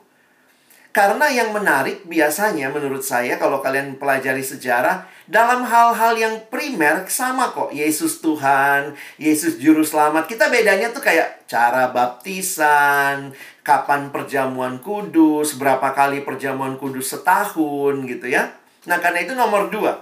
[0.93, 7.49] Karena yang menarik biasanya menurut saya kalau kalian pelajari sejarah dalam hal-hal yang primer sama
[7.49, 7.73] kok.
[7.73, 10.29] Yesus Tuhan, Yesus juru selamat.
[10.29, 13.33] Kita bedanya tuh kayak cara baptisan,
[13.65, 18.53] kapan perjamuan kudus, berapa kali perjamuan kudus setahun gitu ya.
[18.85, 19.97] Nah karena itu nomor dua.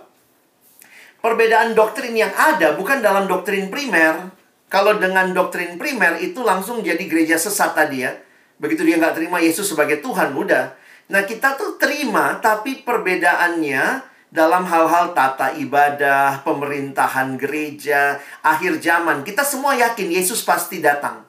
[1.23, 4.27] Perbedaan doktrin yang ada bukan dalam doktrin primer.
[4.67, 8.11] Kalau dengan doktrin primer itu langsung jadi gereja sesat tadi ya.
[8.59, 10.80] Begitu dia nggak terima Yesus sebagai Tuhan, udah.
[11.11, 19.27] Nah kita tuh terima tapi perbedaannya dalam hal-hal tata ibadah, pemerintahan gereja, akhir zaman.
[19.27, 21.27] Kita semua yakin Yesus pasti datang.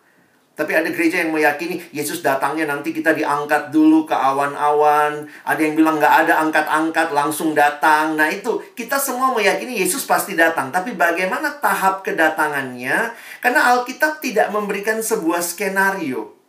[0.53, 5.25] Tapi ada gereja yang meyakini Yesus datangnya nanti kita diangkat dulu ke awan-awan.
[5.49, 8.15] Ada yang bilang nggak ada angkat-angkat langsung datang.
[8.15, 10.69] Nah itu kita semua meyakini Yesus pasti datang.
[10.69, 13.17] Tapi bagaimana tahap kedatangannya?
[13.41, 16.42] Karena Alkitab tidak memberikan sebuah skenario.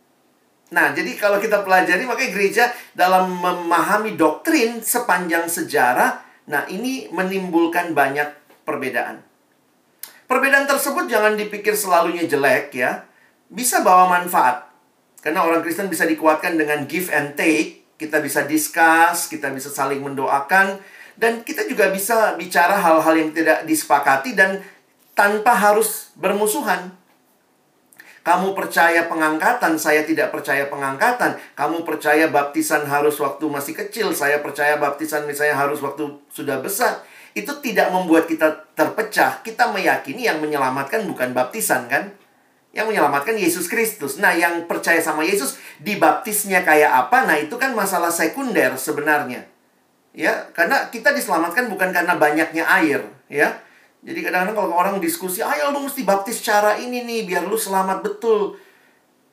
[0.74, 2.64] Nah jadi kalau kita pelajari makanya gereja
[2.98, 6.26] dalam memahami doktrin sepanjang sejarah.
[6.50, 8.28] Nah ini menimbulkan banyak
[8.66, 9.22] perbedaan.
[10.26, 13.06] Perbedaan tersebut jangan dipikir selalunya jelek ya
[13.54, 14.66] bisa bawa manfaat.
[15.22, 17.86] Karena orang Kristen bisa dikuatkan dengan give and take.
[17.96, 20.82] Kita bisa discuss, kita bisa saling mendoakan.
[21.14, 24.60] Dan kita juga bisa bicara hal-hal yang tidak disepakati dan
[25.14, 26.92] tanpa harus bermusuhan.
[28.24, 31.36] Kamu percaya pengangkatan, saya tidak percaya pengangkatan.
[31.60, 37.04] Kamu percaya baptisan harus waktu masih kecil, saya percaya baptisan misalnya harus waktu sudah besar.
[37.36, 39.44] Itu tidak membuat kita terpecah.
[39.44, 42.16] Kita meyakini yang menyelamatkan bukan baptisan kan?
[42.72, 44.16] Yang menyelamatkan Yesus Kristus.
[44.16, 47.28] Nah, yang percaya sama Yesus dibaptisnya kayak apa?
[47.28, 49.44] Nah, itu kan masalah sekunder sebenarnya.
[50.16, 53.60] Ya, karena kita diselamatkan bukan karena banyaknya air, ya.
[54.04, 58.04] Jadi kadang-kadang kalau orang diskusi, ayo lu mesti baptis cara ini nih biar lu selamat
[58.04, 58.60] betul.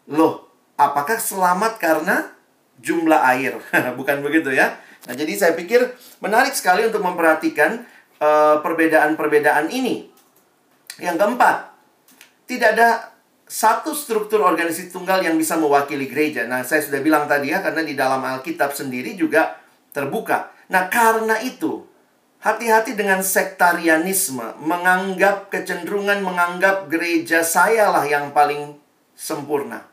[0.07, 0.47] Loh,
[0.79, 2.31] apakah selamat karena
[2.79, 3.59] jumlah air?
[3.99, 4.79] bukan begitu ya.
[5.11, 5.91] Nah, jadi saya pikir
[6.23, 7.83] menarik sekali untuk memperhatikan
[8.23, 10.07] eh, perbedaan-perbedaan uh, ini.
[11.03, 11.57] Yang keempat,
[12.47, 12.89] tidak ada
[13.51, 16.47] satu struktur organisasi tunggal yang bisa mewakili gereja.
[16.47, 19.59] Nah, saya sudah bilang tadi ya, karena di dalam Alkitab sendiri juga
[19.91, 20.55] terbuka.
[20.71, 21.90] Nah, karena itu,
[22.41, 28.81] hati-hati dengan sektarianisme, menganggap kecenderungan menganggap gereja saya lah yang paling
[29.13, 29.85] sempurna.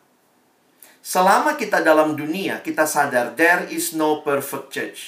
[1.04, 5.00] Selama kita dalam dunia, kita sadar there is no perfect church.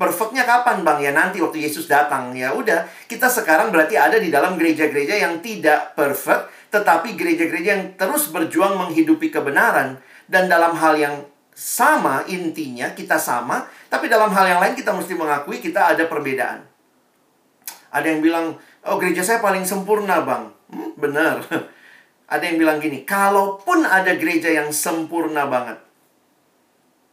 [0.00, 0.98] Perfectnya kapan bang?
[0.98, 2.32] Ya nanti waktu Yesus datang.
[2.32, 7.84] Ya udah, kita sekarang berarti ada di dalam gereja-gereja yang tidak perfect, tetapi gereja-gereja yang
[7.94, 10.00] terus berjuang menghidupi kebenaran.
[10.24, 11.14] Dan dalam hal yang
[11.52, 16.64] sama intinya, kita sama, tapi dalam hal yang lain kita mesti mengakui kita ada perbedaan.
[17.92, 18.56] Ada yang bilang,
[18.88, 20.48] oh gereja saya paling sempurna bang.
[20.72, 21.44] Hmm, benar.
[22.32, 25.76] Ada yang bilang gini, kalaupun ada gereja yang sempurna banget,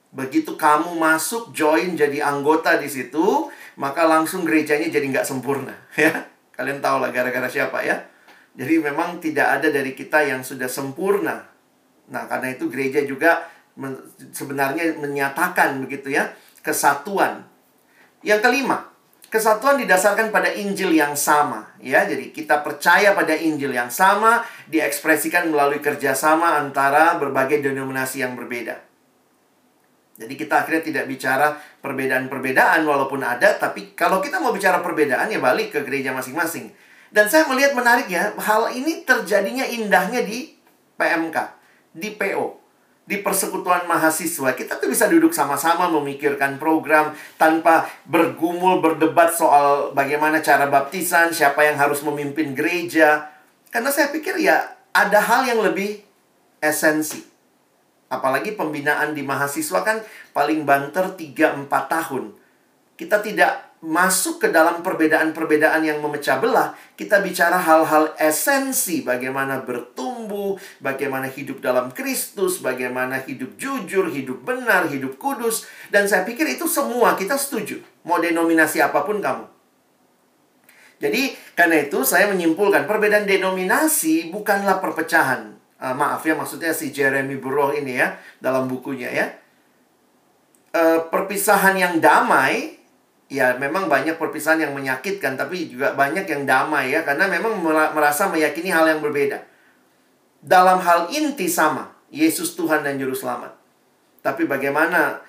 [0.09, 3.45] Begitu kamu masuk, join jadi anggota di situ,
[3.77, 5.73] maka langsung gerejanya jadi nggak sempurna.
[5.99, 6.25] Ya,
[6.57, 8.09] kalian tahu lah gara-gara siapa ya.
[8.57, 11.45] Jadi memang tidak ada dari kita yang sudah sempurna.
[12.09, 13.45] Nah, karena itu gereja juga
[13.79, 13.95] men
[14.35, 17.47] sebenarnya menyatakan begitu ya, kesatuan.
[18.19, 18.91] Yang kelima,
[19.31, 21.71] kesatuan didasarkan pada Injil yang sama.
[21.79, 28.35] Ya, jadi kita percaya pada Injil yang sama, diekspresikan melalui kerjasama antara berbagai denominasi yang
[28.35, 28.89] berbeda.
[30.19, 35.39] Jadi kita akhirnya tidak bicara perbedaan-perbedaan walaupun ada, tapi kalau kita mau bicara perbedaan ya
[35.39, 36.75] balik ke gereja masing-masing.
[37.07, 40.59] Dan saya melihat menarik ya, hal ini terjadinya indahnya di
[40.99, 41.37] PMK,
[41.95, 42.58] di PO,
[43.09, 44.53] di persekutuan mahasiswa.
[44.53, 51.65] Kita tuh bisa duduk sama-sama memikirkan program tanpa bergumul, berdebat soal bagaimana cara baptisan, siapa
[51.65, 53.33] yang harus memimpin gereja.
[53.73, 54.61] Karena saya pikir ya
[54.93, 56.05] ada hal yang lebih
[56.61, 57.25] esensi.
[58.13, 62.37] Apalagi pembinaan di mahasiswa kan paling banter 3-4 tahun.
[62.93, 66.75] Kita tidak masuk ke dalam perbedaan-perbedaan yang memecah belah.
[66.99, 74.91] Kita bicara hal-hal esensi bagaimana bertumbuh, bagaimana hidup dalam Kristus, bagaimana hidup jujur, hidup benar,
[74.91, 75.63] hidup kudus.
[75.87, 77.79] Dan saya pikir itu semua kita setuju.
[78.03, 79.47] Mau denominasi apa pun kamu.
[80.99, 87.39] Jadi karena itu saya menyimpulkan perbedaan denominasi bukanlah perpecahan uh, maaf ya maksudnya si Jeremy
[87.39, 89.25] Burrow ini ya dalam bukunya ya
[90.75, 92.78] uh, perpisahan yang damai
[93.29, 97.61] ya memang banyak perpisahan yang menyakitkan tapi juga banyak yang damai ya karena memang
[97.93, 99.45] merasa meyakini hal yang berbeda
[100.41, 103.53] dalam hal inti sama Yesus Tuhan dan Juru Selamat
[104.25, 105.21] tapi bagaimana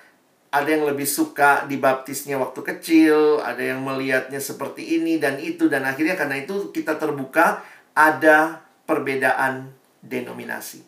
[0.51, 5.87] ada yang lebih suka dibaptisnya waktu kecil, ada yang melihatnya seperti ini dan itu dan
[5.87, 7.63] akhirnya karena itu kita terbuka
[7.95, 9.71] ada perbedaan
[10.03, 10.83] denominasi.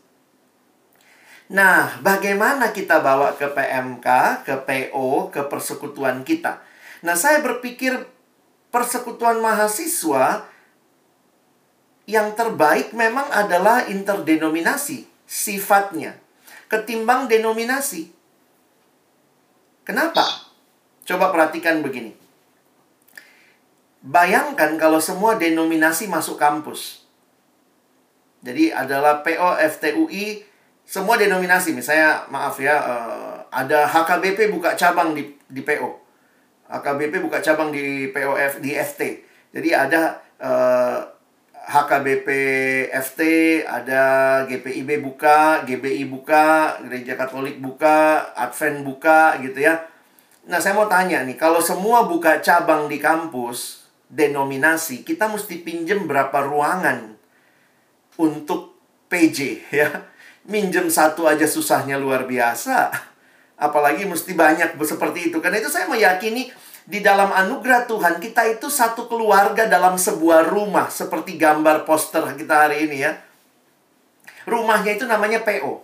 [1.55, 4.07] Nah, bagaimana kita bawa ke PMK,
[4.43, 6.59] ke PO, ke persekutuan kita?
[7.03, 8.07] Nah, saya berpikir
[8.71, 10.47] persekutuan mahasiswa
[12.07, 16.19] yang terbaik memang adalah interdenominasi sifatnya
[16.73, 18.09] ketimbang denominasi.
[19.85, 20.25] Kenapa?
[21.05, 22.17] Coba perhatikan begini.
[24.03, 27.05] Bayangkan kalau semua denominasi masuk kampus.
[28.43, 30.43] Jadi adalah PO FTUI
[30.83, 31.71] semua denominasi.
[31.71, 36.02] Misalnya maaf ya uh, ada HKBP buka cabang di di PO.
[36.69, 39.01] HKBP buka cabang di POF di FT.
[39.53, 40.99] Jadi ada uh, eh,
[41.63, 42.27] HKBP
[42.91, 43.21] FT,
[43.63, 44.03] ada
[44.49, 49.79] GPIB buka, GBI buka, Gereja Katolik buka, Advent buka gitu ya.
[50.43, 56.03] Nah, saya mau tanya nih, kalau semua buka cabang di kampus, denominasi, kita mesti pinjem
[56.03, 57.15] berapa ruangan
[58.19, 58.75] untuk
[59.07, 59.39] PJ
[59.71, 59.89] ya.
[60.43, 62.91] Minjem satu aja susahnya luar biasa.
[63.63, 65.39] Apalagi mesti banyak seperti itu.
[65.39, 66.51] Karena itu saya meyakini
[66.83, 72.67] di dalam anugerah Tuhan kita itu satu keluarga dalam sebuah rumah seperti gambar poster kita
[72.67, 73.15] hari ini ya.
[74.43, 75.79] Rumahnya itu namanya PO.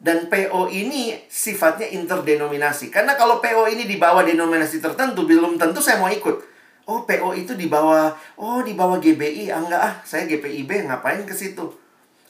[0.00, 2.88] Dan PO ini sifatnya interdenominasi.
[2.88, 6.40] Karena kalau PO ini di bawah denominasi tertentu, belum tentu saya mau ikut.
[6.88, 9.52] Oh, PO itu di bawah oh di bawah GBI.
[9.52, 11.79] Ah, enggak ah, saya GPIB ngapain ke situ?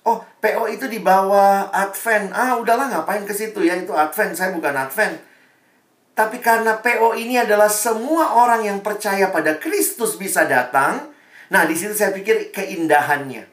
[0.08, 2.32] Oh, PO itu di bawah Advent.
[2.32, 5.20] Ah, udahlah ngapain ke situ ya itu Advent, saya bukan Advent.
[6.16, 11.12] Tapi karena PO ini adalah semua orang yang percaya pada Kristus bisa datang,
[11.52, 13.48] nah di situ saya pikir keindahannya.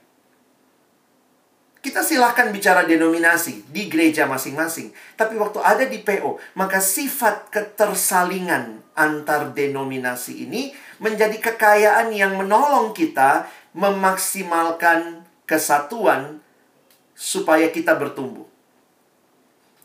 [1.77, 4.91] kita silahkan bicara denominasi di gereja masing-masing.
[5.15, 12.91] Tapi waktu ada di PO, maka sifat ketersalingan antar denominasi ini menjadi kekayaan yang menolong
[12.91, 16.43] kita memaksimalkan kesatuan
[17.17, 18.45] supaya kita bertumbuh.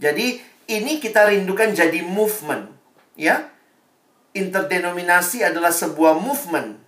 [0.02, 2.68] Jadi ini kita rindukan jadi movement,
[3.14, 3.48] ya.
[4.34, 6.80] Interdenominasi adalah sebuah movement.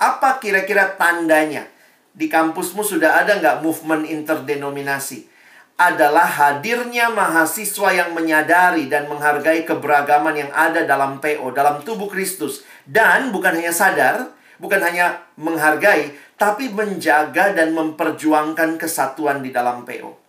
[0.00, 1.68] Apa kira-kira tandanya?
[2.14, 5.26] Di kampusmu sudah ada nggak movement interdenominasi?
[5.74, 12.62] Adalah hadirnya mahasiswa yang menyadari dan menghargai keberagaman yang ada dalam PO, dalam tubuh Kristus.
[12.86, 14.30] Dan bukan hanya sadar,
[14.62, 20.24] bukan hanya menghargai, tapi menjaga dan memperjuangkan kesatuan di dalam PO.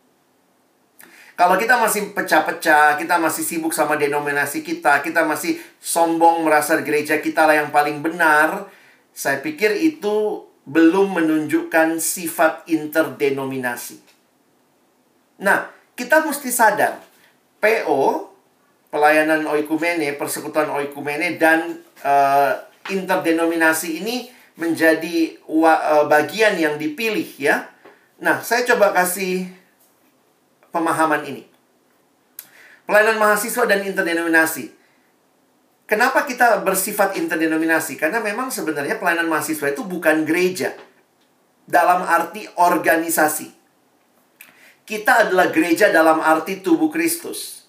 [1.35, 7.19] Kalau kita masih pecah-pecah, kita masih sibuk sama denominasi kita, kita masih sombong merasa gereja
[7.19, 8.71] kita lah yang paling benar,
[9.11, 13.99] saya pikir itu belum menunjukkan sifat interdenominasi.
[15.43, 15.67] Nah,
[15.99, 17.03] kita mesti sadar,
[17.59, 18.31] PO,
[18.87, 22.55] pelayanan oikumene, persekutuan oikumene, dan uh,
[22.87, 27.67] interdenominasi ini menjadi uh, bagian yang dipilih ya.
[28.19, 29.51] Nah, saya coba kasih
[30.71, 31.43] pemahaman ini.
[32.87, 34.71] Pelayanan mahasiswa dan interdenominasi.
[35.85, 37.99] Kenapa kita bersifat interdenominasi?
[37.99, 40.73] Karena memang sebenarnya pelayanan mahasiswa itu bukan gereja.
[41.65, 43.49] Dalam arti organisasi.
[44.85, 47.65] Kita adalah gereja dalam arti tubuh Kristus.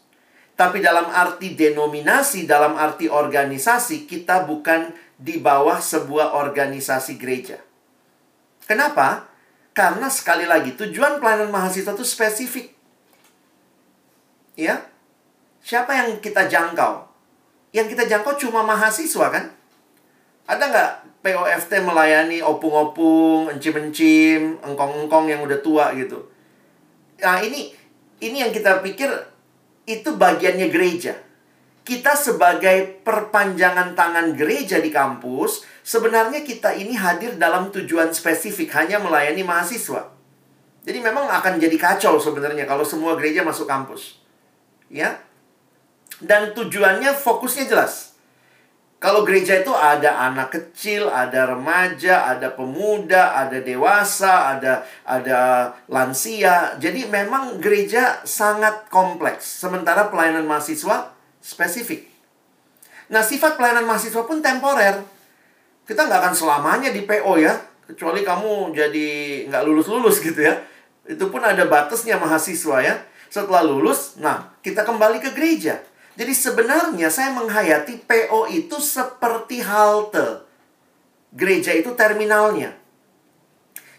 [0.57, 7.61] Tapi dalam arti denominasi, dalam arti organisasi, kita bukan di bawah sebuah organisasi gereja.
[8.69, 9.29] Kenapa?
[9.73, 12.73] Karena sekali lagi, tujuan pelayanan mahasiswa itu spesifik.
[14.57, 14.89] Ya?
[15.61, 17.07] Siapa yang kita jangkau?
[17.77, 19.53] yang kita jangkau cuma mahasiswa kan?
[20.49, 26.25] Ada nggak POFT melayani opung-opung, encim-encim, engkong-engkong yang udah tua gitu?
[27.21, 27.77] Nah ini
[28.25, 29.13] ini yang kita pikir
[29.85, 31.21] itu bagiannya gereja.
[31.87, 38.99] Kita sebagai perpanjangan tangan gereja di kampus, sebenarnya kita ini hadir dalam tujuan spesifik, hanya
[38.99, 40.11] melayani mahasiswa.
[40.83, 44.19] Jadi memang akan jadi kacau sebenarnya kalau semua gereja masuk kampus.
[44.91, 45.23] Ya,
[46.23, 48.19] dan tujuannya fokusnya jelas.
[48.97, 56.75] Kalau gereja itu ada anak kecil, ada remaja, ada pemuda, ada dewasa, ada ada lansia.
[56.83, 59.45] Jadi memang gereja sangat kompleks.
[59.45, 61.16] Sementara pelayanan mahasiswa
[61.47, 62.11] spesifik.
[63.07, 64.99] Nah, sifat pelayanan mahasiswa pun temporer.
[65.87, 67.55] Kita nggak akan selamanya di PO ya.
[67.87, 69.09] Kecuali kamu jadi
[69.47, 70.59] nggak lulus-lulus gitu ya.
[71.07, 72.99] Itu pun ada batasnya mahasiswa ya.
[73.31, 75.79] Setelah lulus, nah kita kembali ke gereja.
[76.19, 80.43] Jadi sebenarnya saya menghayati PO itu seperti halte.
[81.31, 82.75] Gereja itu terminalnya.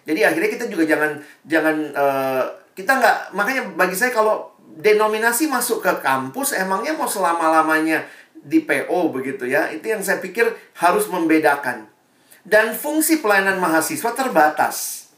[0.03, 1.12] Jadi akhirnya kita juga jangan
[1.47, 7.50] jangan uh, kita nggak makanya bagi saya kalau denominasi masuk ke kampus emangnya mau selama
[7.50, 8.06] lamanya
[8.38, 10.46] di PO begitu ya itu yang saya pikir
[10.78, 11.90] harus membedakan
[12.48, 15.12] dan fungsi pelayanan mahasiswa terbatas.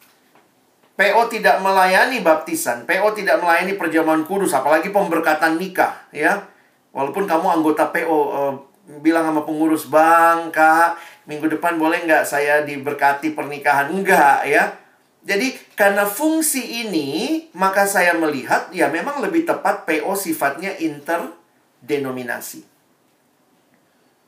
[0.98, 6.44] PO tidak melayani baptisan, PO tidak melayani perjamuan kudus, apalagi pemberkatan nikah, ya.
[6.92, 8.54] Walaupun kamu anggota PO eh,
[9.00, 13.94] bilang sama pengurus bang, kak, minggu depan boleh nggak saya diberkati pernikahan?
[13.94, 14.76] Enggak ya.
[15.20, 22.64] Jadi karena fungsi ini, maka saya melihat ya memang lebih tepat PO sifatnya interdenominasi.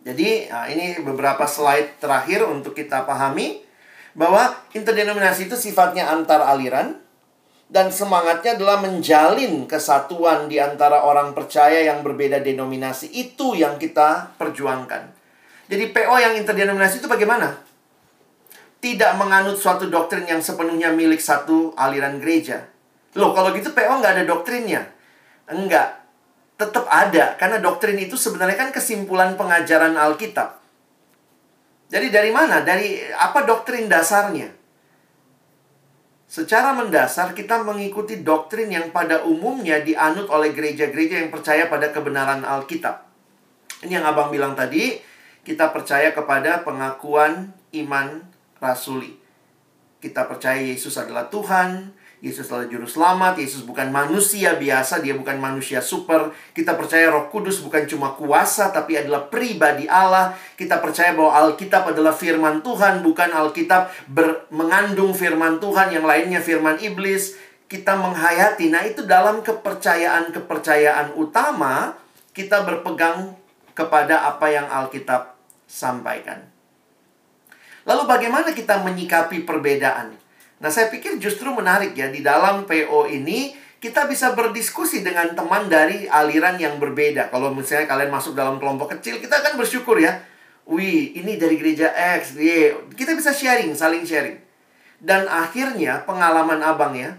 [0.02, 3.62] Jadi nah ini beberapa slide terakhir untuk kita pahami
[4.18, 7.00] bahwa interdenominasi itu sifatnya antar aliran,
[7.72, 13.08] dan semangatnya adalah menjalin kesatuan di antara orang percaya yang berbeda denominasi.
[13.16, 15.08] Itu yang kita perjuangkan.
[15.72, 17.71] Jadi PO yang interdenominasi itu bagaimana?
[18.82, 22.66] Tidak menganut suatu doktrin yang sepenuhnya milik satu aliran gereja.
[23.14, 24.82] Loh, kalau gitu PO nggak ada doktrinnya.
[25.46, 26.02] Enggak.
[26.58, 27.38] Tetap ada.
[27.38, 30.58] Karena doktrin itu sebenarnya kan kesimpulan pengajaran Alkitab.
[31.92, 32.66] Jadi dari mana?
[32.66, 34.50] Dari apa doktrin dasarnya?
[36.32, 42.48] Secara mendasar kita mengikuti doktrin yang pada umumnya dianut oleh gereja-gereja yang percaya pada kebenaran
[42.48, 43.04] Alkitab.
[43.84, 44.96] Ini yang Abang bilang tadi,
[45.44, 48.31] kita percaya kepada pengakuan iman
[48.62, 49.18] rasuli.
[50.02, 55.42] Kita percaya Yesus adalah Tuhan, Yesus adalah juru selamat, Yesus bukan manusia biasa, dia bukan
[55.42, 56.30] manusia super.
[56.54, 60.38] Kita percaya Roh Kudus bukan cuma kuasa tapi adalah pribadi Allah.
[60.54, 63.90] Kita percaya bahwa Alkitab adalah firman Tuhan, bukan Alkitab
[64.54, 67.42] mengandung firman Tuhan yang lainnya firman iblis.
[67.66, 68.70] Kita menghayati.
[68.70, 71.98] Nah, itu dalam kepercayaan-kepercayaan utama
[72.38, 73.34] kita berpegang
[73.74, 75.34] kepada apa yang Alkitab
[75.66, 76.51] sampaikan.
[77.86, 80.14] Lalu bagaimana kita menyikapi perbedaan?
[80.62, 85.66] Nah, saya pikir justru menarik ya di dalam PO ini kita bisa berdiskusi dengan teman
[85.66, 87.34] dari aliran yang berbeda.
[87.34, 90.22] Kalau misalnya kalian masuk dalam kelompok kecil, kita akan bersyukur ya.
[90.70, 91.90] Wih, ini dari gereja
[92.22, 92.38] X.
[92.38, 92.78] Y.
[92.94, 94.38] Kita bisa sharing, saling sharing.
[95.02, 97.18] Dan akhirnya pengalaman abang ya,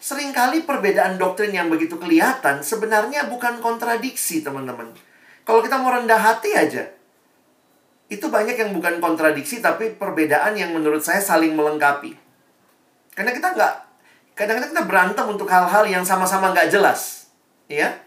[0.00, 4.96] sering kali perbedaan doktrin yang begitu kelihatan sebenarnya bukan kontradiksi teman-teman.
[5.44, 6.88] Kalau kita mau rendah hati aja,
[8.12, 12.12] itu banyak yang bukan kontradiksi tapi perbedaan yang menurut saya saling melengkapi.
[13.16, 13.74] Karena kita nggak,
[14.36, 17.32] kadang-kadang kita berantem untuk hal-hal yang sama-sama nggak jelas.
[17.72, 18.04] Ya,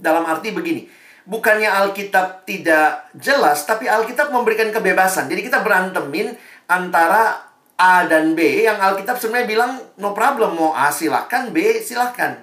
[0.00, 0.88] dalam arti begini,
[1.28, 5.28] bukannya Alkitab tidak jelas, tapi Alkitab memberikan kebebasan.
[5.28, 6.32] Jadi kita berantemin
[6.64, 12.38] antara A dan B yang Alkitab sebenarnya bilang no problem mau A silahkan B silahkan.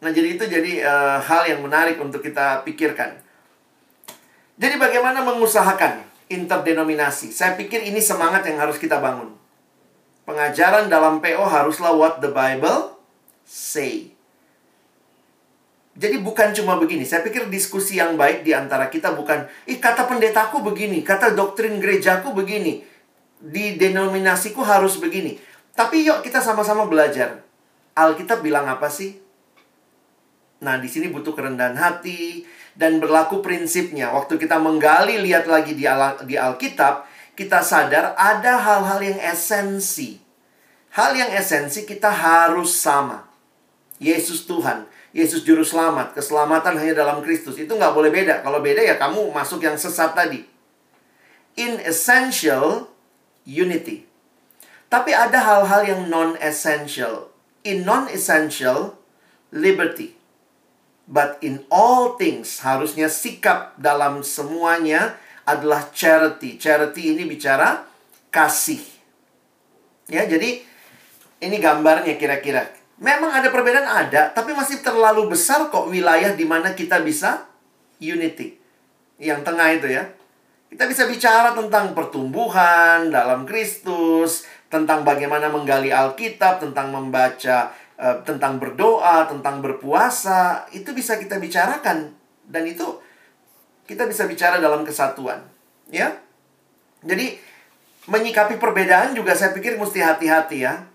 [0.00, 3.29] Nah jadi itu jadi uh, hal yang menarik untuk kita pikirkan.
[4.60, 7.32] Jadi bagaimana mengusahakan interdenominasi?
[7.32, 9.32] Saya pikir ini semangat yang harus kita bangun.
[10.28, 12.92] Pengajaran dalam PO haruslah what the Bible
[13.48, 14.12] say.
[15.96, 17.08] Jadi bukan cuma begini.
[17.08, 21.80] Saya pikir diskusi yang baik di antara kita bukan, ih kata pendetaku begini, kata doktrin
[21.80, 22.84] gerejaku begini
[23.40, 25.40] di denominasiku harus begini.
[25.72, 27.40] Tapi yuk kita sama-sama belajar.
[27.96, 29.16] Alkitab bilang apa sih?
[30.60, 32.44] Nah, di sini butuh kerendahan hati
[32.80, 34.08] dan berlaku prinsipnya.
[34.08, 37.04] Waktu kita menggali, lihat lagi di, Al di Alkitab,
[37.36, 40.16] kita sadar ada hal-hal yang esensi.
[40.96, 43.28] Hal yang esensi kita harus sama.
[44.00, 47.60] Yesus Tuhan, Yesus Juru Selamat, keselamatan hanya dalam Kristus.
[47.60, 48.40] Itu nggak boleh beda.
[48.40, 50.48] Kalau beda ya kamu masuk yang sesat tadi.
[51.60, 52.88] In essential,
[53.44, 54.08] unity.
[54.88, 57.28] Tapi ada hal-hal yang non-essential.
[57.60, 58.96] In non-essential,
[59.52, 60.19] liberty.
[61.06, 66.60] But in all things, harusnya sikap dalam semuanya adalah charity.
[66.60, 67.82] Charity ini bicara
[68.30, 68.78] kasih.
[70.06, 70.62] Ya, jadi
[71.40, 72.66] ini gambarnya kira-kira.
[73.00, 77.48] Memang ada perbedaan ada, tapi masih terlalu besar kok wilayah di mana kita bisa
[77.96, 78.60] unity.
[79.16, 80.04] Yang tengah itu ya.
[80.70, 88.56] Kita bisa bicara tentang pertumbuhan dalam Kristus, tentang bagaimana menggali Alkitab, tentang membaca, uh, tentang
[88.56, 90.64] berdoa, tentang berpuasa.
[90.72, 92.16] Itu bisa kita bicarakan
[92.48, 92.98] dan itu
[93.84, 95.44] kita bisa bicara dalam kesatuan,
[95.92, 96.14] ya.
[97.04, 97.36] Jadi
[98.06, 100.88] menyikapi perbedaan juga saya pikir mesti hati-hati ya.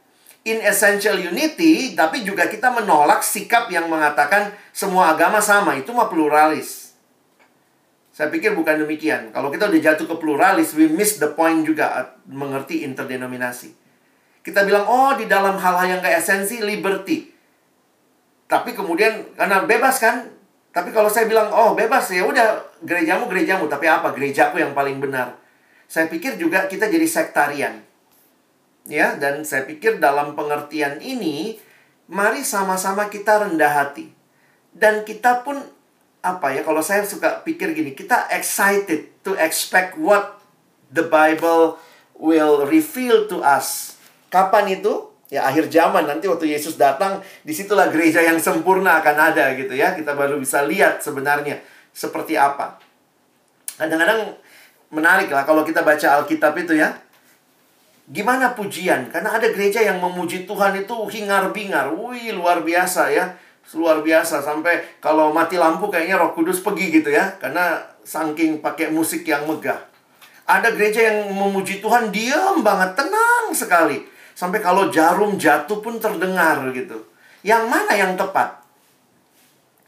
[0.45, 6.05] In essential unity, tapi juga kita menolak sikap yang mengatakan semua agama sama, itu mah
[6.05, 6.93] pluralis.
[8.15, 9.33] Saya pikir bukan demikian.
[9.35, 13.84] Kalau kita udah jatuh ke pluralis, we miss the point juga uh, mengerti interdenominasi.
[14.45, 17.33] Kita bilang, oh di dalam hal-hal yang gak esensi, liberty.
[18.45, 20.29] Tapi kemudian, karena bebas kan?
[20.69, 25.01] Tapi kalau saya bilang, oh bebas ya udah gerejamu gerejamu, tapi apa gerejaku yang paling
[25.01, 25.33] benar?
[25.89, 27.81] Saya pikir juga kita jadi sektarian.
[28.85, 31.57] Ya, dan saya pikir dalam pengertian ini,
[32.05, 34.13] mari sama-sama kita rendah hati.
[34.69, 35.57] Dan kita pun
[36.21, 40.41] apa ya kalau saya suka pikir gini kita excited to expect what
[40.89, 41.77] the Bible
[42.17, 43.94] will reveal to us
[44.35, 45.15] kapan itu?
[45.31, 46.03] Ya akhir zaman.
[46.03, 49.95] Nanti waktu Yesus datang di situlah gereja yang sempurna akan ada gitu ya.
[49.95, 51.63] Kita baru bisa lihat sebenarnya
[51.95, 52.75] seperti apa.
[53.79, 54.35] Kadang-kadang
[54.91, 56.99] menarik lah kalau kita baca Alkitab itu ya.
[58.05, 59.09] Gimana pujian?
[59.09, 63.33] Karena ada gereja yang memuji Tuhan itu hingar bingar wih luar biasa ya.
[63.73, 64.45] Luar biasa.
[64.45, 67.33] Sampai kalau mati lampu kayaknya Roh Kudus pergi gitu ya.
[67.41, 69.81] Karena saking pakai musik yang megah.
[70.45, 74.14] Ada gereja yang memuji Tuhan diam banget, tenang sekali.
[74.35, 77.07] Sampai kalau jarum jatuh pun terdengar gitu.
[77.39, 78.59] Yang mana yang tepat?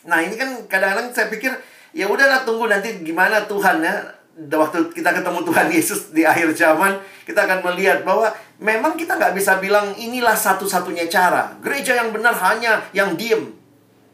[0.07, 1.51] Nah, ini kan kadang-kadang saya pikir
[1.91, 4.15] ya udahlah tunggu nanti gimana Tuhan ya.
[4.37, 8.29] Waktu kita ketemu Tuhan Yesus di akhir zaman, kita akan melihat bahwa
[8.61, 11.57] memang kita nggak bisa bilang inilah satu-satunya cara.
[11.57, 13.49] Gereja yang benar hanya yang diem.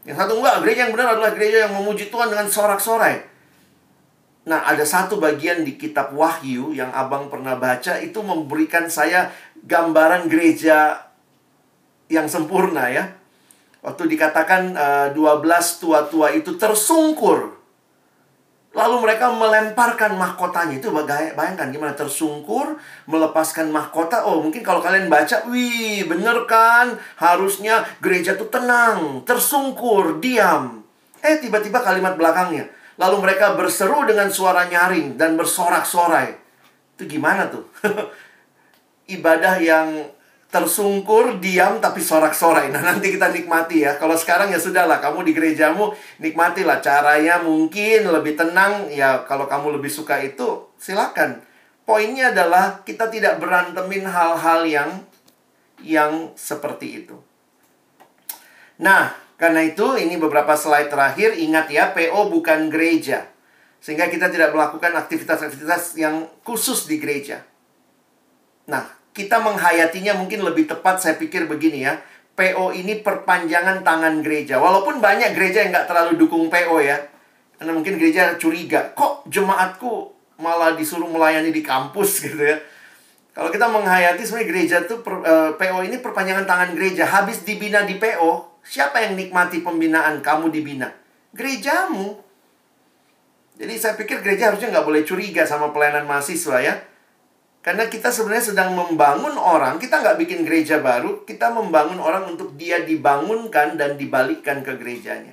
[0.08, 3.20] Yang satu enggak, gereja yang benar adalah gereja yang memuji Tuhan dengan sorak-sorai.
[4.44, 9.32] Nah, ada satu bagian di kitab Wahyu yang abang pernah baca itu memberikan saya
[9.64, 11.08] gambaran gereja
[12.12, 13.04] yang sempurna ya.
[13.84, 17.64] Waktu dikatakan uh, eh, 12 tua-tua itu tersungkur
[18.74, 20.82] Lalu mereka melemparkan mahkotanya.
[20.82, 22.74] Itu bayangkan gimana tersungkur,
[23.06, 24.26] melepaskan mahkota.
[24.26, 26.98] Oh, mungkin kalau kalian baca, wih, bener kan?
[27.14, 30.82] Harusnya gereja itu tenang, tersungkur, diam.
[31.22, 32.66] Eh, tiba-tiba kalimat belakangnya.
[32.98, 36.34] Lalu mereka berseru dengan suara nyaring dan bersorak-sorai.
[36.98, 37.62] Itu gimana tuh?
[39.04, 39.88] Ibadah yang
[40.54, 42.70] tersungkur, diam, tapi sorak-sorai.
[42.70, 43.98] Nah, nanti kita nikmati ya.
[43.98, 45.90] Kalau sekarang ya sudahlah, kamu di gerejamu
[46.22, 46.78] nikmatilah.
[46.78, 48.86] Caranya mungkin lebih tenang.
[48.94, 51.42] Ya, kalau kamu lebih suka itu, silakan.
[51.82, 54.90] Poinnya adalah kita tidak berantemin hal-hal yang
[55.82, 57.18] yang seperti itu.
[58.78, 63.26] Nah, karena itu ini beberapa slide terakhir ingat ya PO bukan gereja.
[63.82, 67.44] Sehingga kita tidak melakukan aktivitas-aktivitas yang khusus di gereja.
[68.70, 68.84] Nah,
[69.14, 72.00] kita menghayatinya mungkin lebih tepat saya pikir begini ya.
[72.34, 74.58] PO ini perpanjangan tangan gereja.
[74.58, 76.98] Walaupun banyak gereja yang nggak terlalu dukung PO ya.
[77.54, 80.10] Karena mungkin gereja curiga, kok jemaatku
[80.42, 82.58] malah disuruh melayani di kampus gitu ya.
[83.34, 87.06] Kalau kita menghayati sebenarnya gereja tuh per, eh, PO ini perpanjangan tangan gereja.
[87.06, 90.90] Habis dibina di PO, siapa yang nikmati pembinaan kamu dibina?
[91.34, 92.22] Gerejamu.
[93.54, 96.74] Jadi saya pikir gereja harusnya nggak boleh curiga sama pelayanan mahasiswa ya.
[97.64, 102.52] Karena kita sebenarnya sedang membangun orang, kita nggak bikin gereja baru, kita membangun orang untuk
[102.60, 105.32] dia dibangunkan dan dibalikkan ke gerejanya.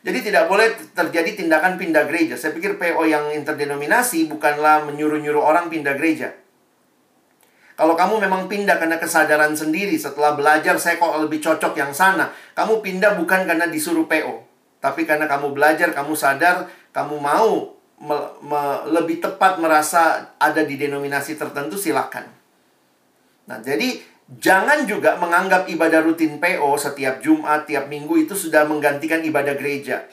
[0.00, 2.40] Jadi tidak boleh terjadi tindakan pindah gereja.
[2.40, 6.32] Saya pikir PO yang interdenominasi bukanlah menyuruh-nyuruh orang pindah gereja.
[7.76, 12.32] Kalau kamu memang pindah karena kesadaran sendiri setelah belajar saya kok lebih cocok yang sana.
[12.56, 14.40] Kamu pindah bukan karena disuruh PO.
[14.80, 16.64] Tapi karena kamu belajar, kamu sadar,
[16.96, 18.60] kamu mau me, me,
[18.94, 22.26] lebih tepat merasa ada di denominasi tertentu, silakan.
[23.48, 29.24] Nah, jadi jangan juga menganggap ibadah rutin PO setiap Jumat, tiap Minggu itu sudah menggantikan
[29.24, 30.04] ibadah gereja.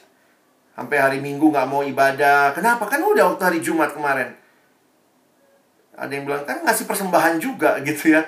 [0.75, 2.51] Sampai hari Minggu nggak mau ibadah.
[2.51, 2.88] Kenapa?
[2.88, 4.36] Kan udah waktu hari Jumat kemarin.
[5.95, 8.27] Ada yang bilang, kan ngasih persembahan juga gitu ya.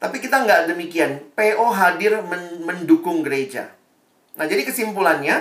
[0.00, 1.32] Tapi kita nggak demikian.
[1.36, 3.72] PO hadir men mendukung gereja.
[4.34, 5.40] Nah, jadi kesimpulannya,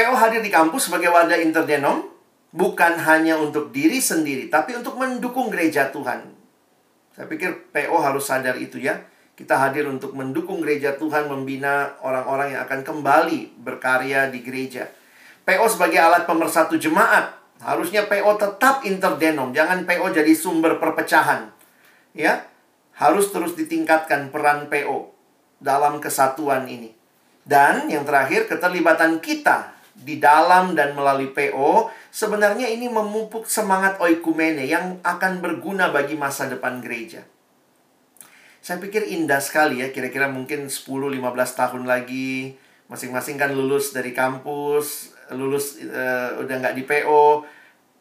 [0.00, 2.08] PO hadir di kampus sebagai wadah interdenom,
[2.56, 6.24] bukan hanya untuk diri sendiri, tapi untuk mendukung gereja Tuhan.
[7.12, 9.04] Saya pikir PO harus sadar itu ya.
[9.36, 14.88] Kita hadir untuk mendukung gereja Tuhan, membina orang-orang yang akan kembali berkarya di gereja.
[15.44, 21.52] PO sebagai alat pemersatu jemaat, Harusnya PO tetap interdenom, jangan PO jadi sumber perpecahan.
[22.16, 22.48] Ya.
[22.96, 25.12] Harus terus ditingkatkan peran PO
[25.60, 26.96] dalam kesatuan ini.
[27.44, 34.64] Dan yang terakhir, keterlibatan kita di dalam dan melalui PO sebenarnya ini memupuk semangat oikumene
[34.64, 37.22] yang akan berguna bagi masa depan gereja.
[38.60, 41.16] Saya pikir indah sekali ya, kira-kira mungkin 10-15
[41.56, 42.60] tahun lagi
[42.90, 47.46] masing-masing kan lulus dari kampus, lulus uh, udah nggak di PO,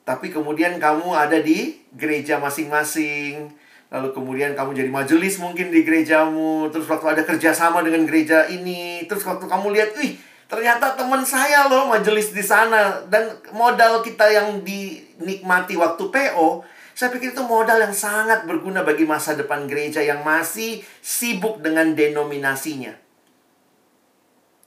[0.03, 3.53] tapi kemudian kamu ada di gereja masing-masing.
[3.89, 6.69] Lalu kemudian kamu jadi majelis mungkin di gerejamu.
[6.69, 9.05] Terus waktu ada kerjasama dengan gereja ini.
[9.09, 13.05] Terus waktu kamu lihat, wih ternyata teman saya loh majelis di sana.
[13.05, 16.65] Dan modal kita yang dinikmati waktu PO,
[16.97, 21.93] saya pikir itu modal yang sangat berguna bagi masa depan gereja yang masih sibuk dengan
[21.95, 22.91] denominasinya.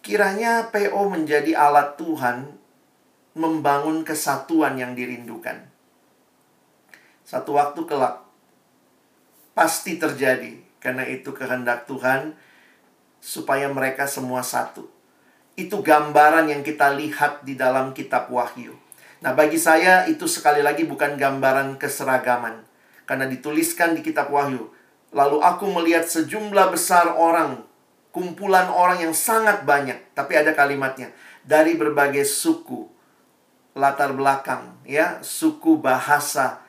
[0.01, 2.57] Kiranya PO menjadi alat Tuhan
[3.37, 5.69] membangun kesatuan yang dirindukan.
[7.23, 8.21] Satu waktu kelak
[9.53, 12.37] pasti terjadi karena itu kehendak Tuhan
[13.23, 14.92] supaya mereka semua satu.
[15.63, 18.75] Itu gambaran yang kita lihat di dalam kitab Wahyu.
[19.23, 22.67] Nah, bagi saya itu sekali lagi bukan gambaran keseragaman
[23.07, 24.67] karena dituliskan di kitab Wahyu.
[25.15, 27.63] Lalu aku melihat sejumlah besar orang,
[28.11, 31.15] kumpulan orang yang sangat banyak, tapi ada kalimatnya
[31.47, 32.91] dari berbagai suku,
[33.79, 36.63] latar belakang, ya, suku bahasa.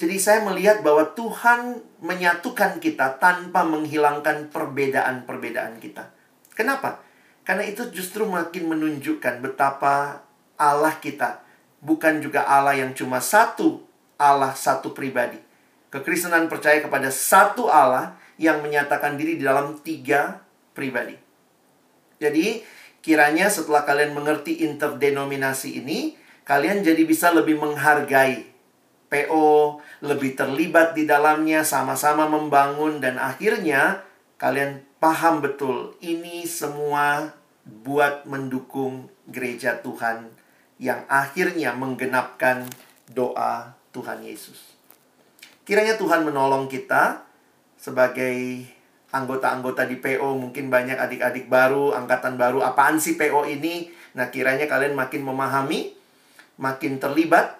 [0.00, 6.10] Jadi saya melihat bahwa Tuhan menyatukan kita tanpa menghilangkan perbedaan-perbedaan kita.
[6.58, 6.98] Kenapa?
[7.42, 10.22] Karena itu justru makin menunjukkan betapa
[10.54, 11.42] Allah kita
[11.82, 13.82] bukan juga Allah yang cuma satu,
[14.16, 15.36] Allah satu pribadi.
[15.92, 20.40] Kekristenan percaya kepada satu Allah yang menyatakan diri di dalam tiga
[20.72, 21.18] pribadi.
[22.22, 22.64] Jadi,
[23.04, 26.16] kiranya setelah kalian mengerti interdenominasi ini,
[26.46, 28.48] kalian jadi bisa lebih menghargai
[29.12, 34.00] PO, lebih terlibat di dalamnya, sama-sama membangun, dan akhirnya
[34.40, 37.34] kalian paham betul ini semua
[37.66, 40.30] buat mendukung gereja Tuhan
[40.78, 42.70] yang akhirnya menggenapkan
[43.10, 44.78] doa Tuhan Yesus.
[45.66, 47.26] Kiranya Tuhan menolong kita
[47.74, 48.62] sebagai
[49.10, 53.90] anggota-anggota di PO, mungkin banyak adik-adik baru, angkatan baru, apaan sih PO ini?
[54.14, 55.98] Nah, kiranya kalian makin memahami
[56.62, 57.58] makin terlibat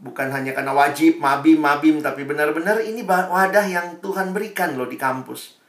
[0.00, 4.96] bukan hanya karena wajib mabim mabim tapi benar-benar ini wadah yang Tuhan berikan loh di
[4.96, 5.59] kampus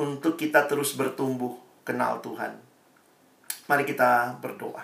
[0.00, 2.56] untuk kita terus bertumbuh kenal Tuhan.
[3.68, 4.82] Mari kita berdoa.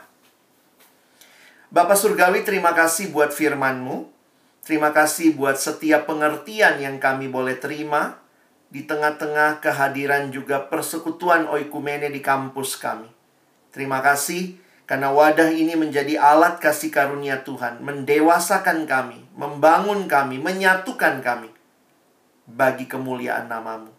[1.73, 4.13] Bapak Surgawi terima kasih buat firman-Mu.
[4.63, 8.21] Terima kasih buat setiap pengertian yang kami boleh terima
[8.69, 13.09] di tengah-tengah kehadiran juga persekutuan oikumene di kampus kami.
[13.71, 21.23] Terima kasih karena wadah ini menjadi alat kasih karunia Tuhan, mendewasakan kami, membangun kami, menyatukan
[21.23, 21.51] kami
[22.47, 23.96] bagi kemuliaan namamu.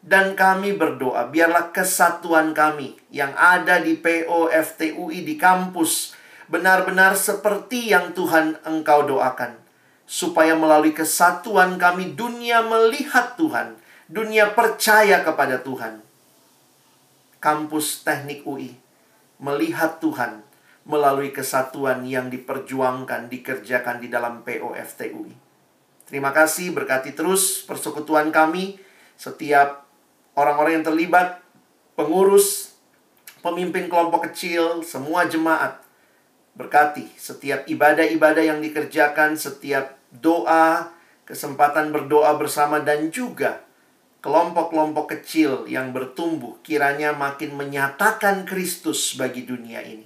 [0.00, 6.16] Dan kami berdoa, biarlah kesatuan kami yang ada di PO FTUI di kampus
[6.48, 9.60] benar-benar seperti yang Tuhan Engkau doakan.
[10.08, 13.78] Supaya melalui kesatuan kami dunia melihat Tuhan,
[14.10, 16.02] dunia percaya kepada Tuhan.
[17.38, 18.74] Kampus Teknik UI
[19.40, 20.44] melihat Tuhan
[20.88, 25.34] melalui kesatuan yang diperjuangkan, dikerjakan di dalam PO FTUI.
[26.10, 28.82] Terima kasih, berkati terus persekutuan kami,
[29.14, 29.89] setiap
[30.40, 31.44] orang-orang yang terlibat,
[31.92, 32.76] pengurus,
[33.44, 35.84] pemimpin kelompok kecil, semua jemaat.
[36.56, 40.90] Berkati setiap ibadah-ibadah yang dikerjakan, setiap doa,
[41.28, 43.62] kesempatan berdoa bersama, dan juga
[44.20, 50.04] kelompok-kelompok kecil yang bertumbuh, kiranya makin menyatakan Kristus bagi dunia ini.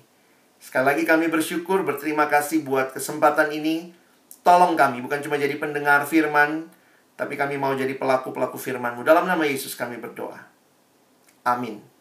[0.62, 3.92] Sekali lagi kami bersyukur, berterima kasih buat kesempatan ini.
[4.46, 6.68] Tolong kami, bukan cuma jadi pendengar firman,
[7.14, 9.06] tapi kami mau jadi pelaku-pelaku firman-Mu.
[9.06, 10.38] Dalam nama Yesus kami berdoa.
[11.46, 11.93] Amin.